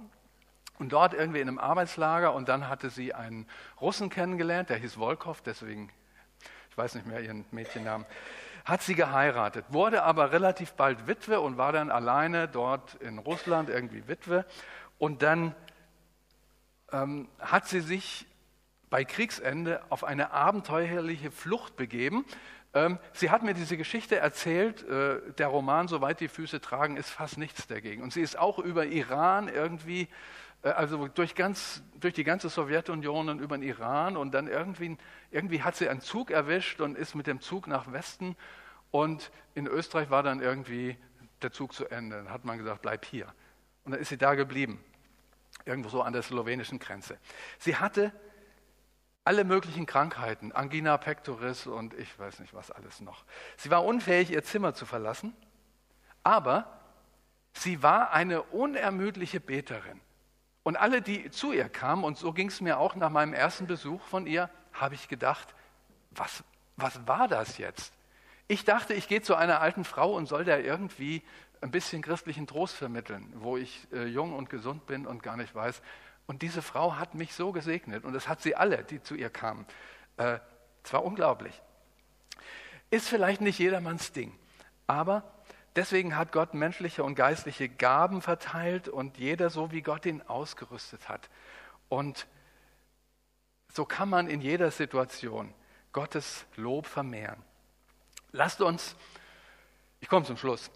Und 0.80 0.94
dort 0.94 1.14
irgendwie 1.14 1.42
in 1.42 1.48
einem 1.48 1.60
Arbeitslager 1.60 2.34
und 2.34 2.48
dann 2.48 2.68
hatte 2.68 2.90
sie 2.90 3.14
einen 3.14 3.48
Russen 3.80 4.10
kennengelernt, 4.10 4.70
der 4.70 4.78
hieß 4.78 4.96
Volkov, 4.96 5.42
deswegen 5.42 5.92
ich 6.72 6.78
weiß 6.78 6.96
nicht 6.96 7.06
mehr 7.06 7.20
ihren 7.20 7.44
Mädchennamen, 7.52 8.08
hat 8.64 8.82
sie 8.82 8.96
geheiratet, 8.96 9.66
wurde 9.70 10.04
aber 10.04 10.32
relativ 10.32 10.72
bald 10.74 11.06
Witwe 11.06 11.42
und 11.42 11.58
war 11.58 11.74
dann 11.74 11.92
alleine 11.92 12.48
dort 12.48 12.96
in 12.96 13.18
Russland 13.18 13.70
irgendwie 13.70 14.08
Witwe. 14.08 14.46
Und 14.98 15.22
dann 15.22 15.54
ähm, 16.94 17.28
hat 17.40 17.68
sie 17.68 17.82
sich 17.82 18.26
bei 18.90 19.04
Kriegsende 19.04 19.82
auf 19.90 20.06
eine 20.06 20.32
abenteuerliche 20.32 21.32
Flucht 21.32 21.76
begeben. 21.76 22.26
Ähm, 22.74 23.00
sie 23.14 23.30
hat 23.30 23.44
mir 23.44 23.54
diese 23.54 23.76
Geschichte 23.76 24.18
erzählt, 24.18 24.88
äh, 24.88 25.20
der 25.38 25.48
Roman 25.48 25.88
Soweit 25.88 26.20
die 26.20 26.30
Füße 26.30 26.62
tragen 26.62 26.96
ist 26.96 27.10
fast 27.10 27.38
nichts 27.38 27.68
dagegen. 27.68 28.02
Und 28.02 28.14
sie 28.14 28.22
ist 28.22 28.38
auch 28.38 28.60
über 28.60 28.86
Iran 28.86 29.50
irgendwie 29.50 30.08
äh, 30.64 30.70
also 30.70 31.08
durch, 31.08 31.36
ganz, 31.36 31.84
durch 32.00 32.14
die 32.14 32.24
ganze 32.24 32.50
Sowjetunion 32.50 33.30
und 33.30 33.40
über 33.40 33.58
den 33.58 33.68
Iran 33.68 34.18
und 34.18 34.34
dann 34.34 34.48
irgendwie, 34.48 34.98
irgendwie 35.32 35.64
hat 35.64 35.76
sie 35.76 35.90
einen 35.90 36.02
Zug 36.02 36.32
erwischt 36.32 36.82
und 36.82 36.98
ist 36.98 37.16
mit 37.16 37.28
dem 37.28 37.42
Zug 37.42 37.68
nach 37.68 37.92
Westen 37.92 38.36
und 38.92 39.32
in 39.56 39.68
Österreich 39.68 40.10
war 40.10 40.24
dann 40.24 40.42
irgendwie 40.42 40.98
der 41.42 41.52
Zug 41.52 41.74
zu 41.74 41.88
Ende. 41.88 42.18
Dann 42.18 42.30
hat 42.30 42.46
man 42.46 42.58
gesagt, 42.58 42.82
bleib 42.82 43.06
hier. 43.06 43.28
Und 43.84 43.94
dann 43.94 44.02
ist 44.02 44.10
sie 44.10 44.18
da 44.18 44.36
geblieben, 44.36 44.84
irgendwo 45.66 45.90
so 45.90 46.02
an 46.02 46.14
der 46.14 46.22
slowenischen 46.22 46.80
Grenze. 46.80 47.18
Sie 47.58 47.76
hatte 47.76 48.14
alle 49.24 49.44
möglichen 49.44 49.86
Krankheiten, 49.86 50.52
Angina 50.52 50.98
pectoris 50.98 51.68
und 51.68 51.94
ich 51.94 52.18
weiß 52.18 52.40
nicht 52.40 52.54
was 52.54 52.72
alles 52.72 53.02
noch. 53.02 53.24
Sie 53.58 53.70
war 53.70 53.86
unfähig, 53.86 54.32
ihr 54.32 54.44
Zimmer 54.44 54.74
zu 54.74 54.86
verlassen, 54.86 55.36
aber 56.24 56.80
sie 57.54 57.84
war 57.84 58.12
eine 58.12 58.42
unermüdliche 58.44 59.40
Beterin. 59.40 60.00
Und 60.64 60.78
alle, 60.78 61.02
die 61.02 61.30
zu 61.32 61.52
ihr 61.52 61.70
kamen, 61.70 62.04
und 62.04 62.18
so 62.18 62.34
ging 62.34 62.48
es 62.48 62.62
mir 62.62 62.78
auch 62.78 62.96
nach 62.96 63.10
meinem 63.10 63.34
ersten 63.34 63.68
Besuch 63.68 64.02
von 64.04 64.28
ihr, 64.28 64.50
habe 64.74 64.96
ich 64.96 65.08
gedacht, 65.08 65.56
was, 66.12 66.44
was 66.76 67.08
war 67.08 67.28
das 67.28 67.58
jetzt? 67.58 67.94
Ich 68.48 68.66
dachte, 68.66 68.94
ich 68.94 69.08
gehe 69.08 69.22
zu 69.22 69.36
einer 69.36 69.62
alten 69.62 69.84
Frau 69.84 70.14
und 70.14 70.28
soll 70.28 70.44
der 70.44 70.64
irgendwie 70.64 71.24
ein 71.62 71.72
bisschen 71.72 72.02
christlichen 72.02 72.48
Trost 72.48 72.76
vermitteln, 72.76 73.32
wo 73.36 73.56
ich 73.56 73.88
äh, 73.92 74.06
jung 74.06 74.34
und 74.34 74.50
gesund 74.50 74.86
bin 74.88 75.06
und 75.06 75.24
gar 75.24 75.38
nicht 75.38 75.54
weiß. 75.54 75.82
Und 76.32 76.44
diese 76.44 76.62
Frau 76.62 76.96
hat 76.96 77.14
mich 77.14 77.36
so 77.36 77.52
gesegnet 77.52 78.06
und 78.06 78.14
das 78.14 78.30
hat 78.30 78.42
sie 78.42 78.56
alle, 78.56 78.86
die 78.86 79.04
zu 79.04 79.16
ihr 79.16 79.30
kamen. 79.30 79.66
Äh, 80.16 80.40
es 80.82 80.94
war 80.94 81.04
unglaublich. 81.04 81.62
Ist 82.90 83.10
vielleicht 83.10 83.42
nicht 83.42 83.60
jedermanns 83.60 84.14
Ding, 84.14 84.34
aber 84.88 85.24
Deswegen 85.76 86.16
hat 86.16 86.32
Gott 86.32 86.54
menschliche 86.54 87.04
und 87.04 87.16
geistliche 87.16 87.68
Gaben 87.68 88.22
verteilt 88.22 88.88
und 88.88 89.18
jeder 89.18 89.50
so, 89.50 89.72
wie 89.72 89.82
Gott 89.82 90.06
ihn 90.06 90.22
ausgerüstet 90.22 91.10
hat. 91.10 91.30
Und 91.90 92.28
so 93.74 93.86
kann 93.86 94.10
man 94.10 94.28
in 94.28 94.40
jeder 94.40 94.72
Situation 94.72 95.54
Gottes 95.92 96.46
Lob 96.56 96.88
vermehren. 96.88 97.42
Lasst 98.32 98.62
uns, 98.62 98.96
ich 100.00 100.08
komme 100.08 100.26
zum 100.26 100.38
Schluss, 100.38 100.72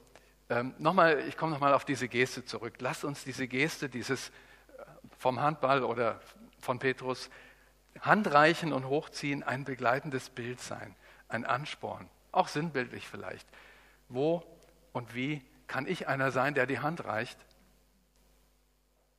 ähm, 0.49 0.73
nochmal, 0.79 1.19
ich 1.27 1.37
komme 1.37 1.51
nochmal 1.53 1.73
auf 1.73 1.85
diese 1.85 2.09
Geste 2.09 2.45
zurück. 2.45 2.75
Lasst 2.79 3.05
uns 3.05 3.23
diese 3.23 3.47
Geste, 3.47 3.89
dieses 3.89 4.31
vom 5.17 5.41
Handball 5.41 5.83
oder 5.83 6.19
von 6.59 6.79
Petrus, 6.79 7.29
Handreichen 8.01 8.73
und 8.73 8.85
Hochziehen 8.87 9.43
ein 9.43 9.63
begleitendes 9.63 10.29
Bild 10.29 10.59
sein, 10.59 10.95
ein 11.27 11.45
Ansporn, 11.45 12.09
auch 12.31 12.47
sinnbildlich 12.47 13.07
vielleicht. 13.07 13.47
Wo 14.09 14.43
und 14.91 15.15
wie 15.15 15.43
kann 15.67 15.87
ich 15.87 16.07
einer 16.07 16.31
sein, 16.31 16.53
der 16.53 16.67
die 16.67 16.79
Hand 16.79 17.05
reicht? 17.05 17.37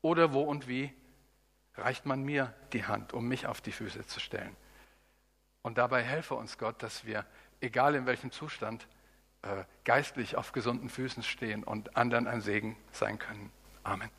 Oder 0.02 0.32
wo 0.32 0.42
und 0.42 0.68
wie 0.68 0.92
reicht 1.74 2.06
man 2.06 2.22
mir 2.22 2.54
die 2.72 2.84
Hand, 2.84 3.12
um 3.12 3.26
mich 3.26 3.46
auf 3.46 3.60
die 3.60 3.72
Füße 3.72 4.06
zu 4.06 4.20
stellen? 4.20 4.56
Und 5.62 5.78
dabei 5.78 6.02
helfe 6.02 6.34
uns 6.34 6.58
Gott, 6.58 6.82
dass 6.82 7.04
wir, 7.04 7.26
egal 7.60 7.96
in 7.96 8.06
welchem 8.06 8.30
Zustand, 8.30 8.86
äh, 9.42 9.64
geistlich 9.84 10.36
auf 10.36 10.52
gesunden 10.52 10.88
Füßen 10.88 11.22
stehen 11.22 11.64
und 11.64 11.96
anderen 11.96 12.26
ein 12.28 12.40
Segen 12.40 12.76
sein 12.92 13.18
können. 13.18 13.50
Amen. 13.82 14.10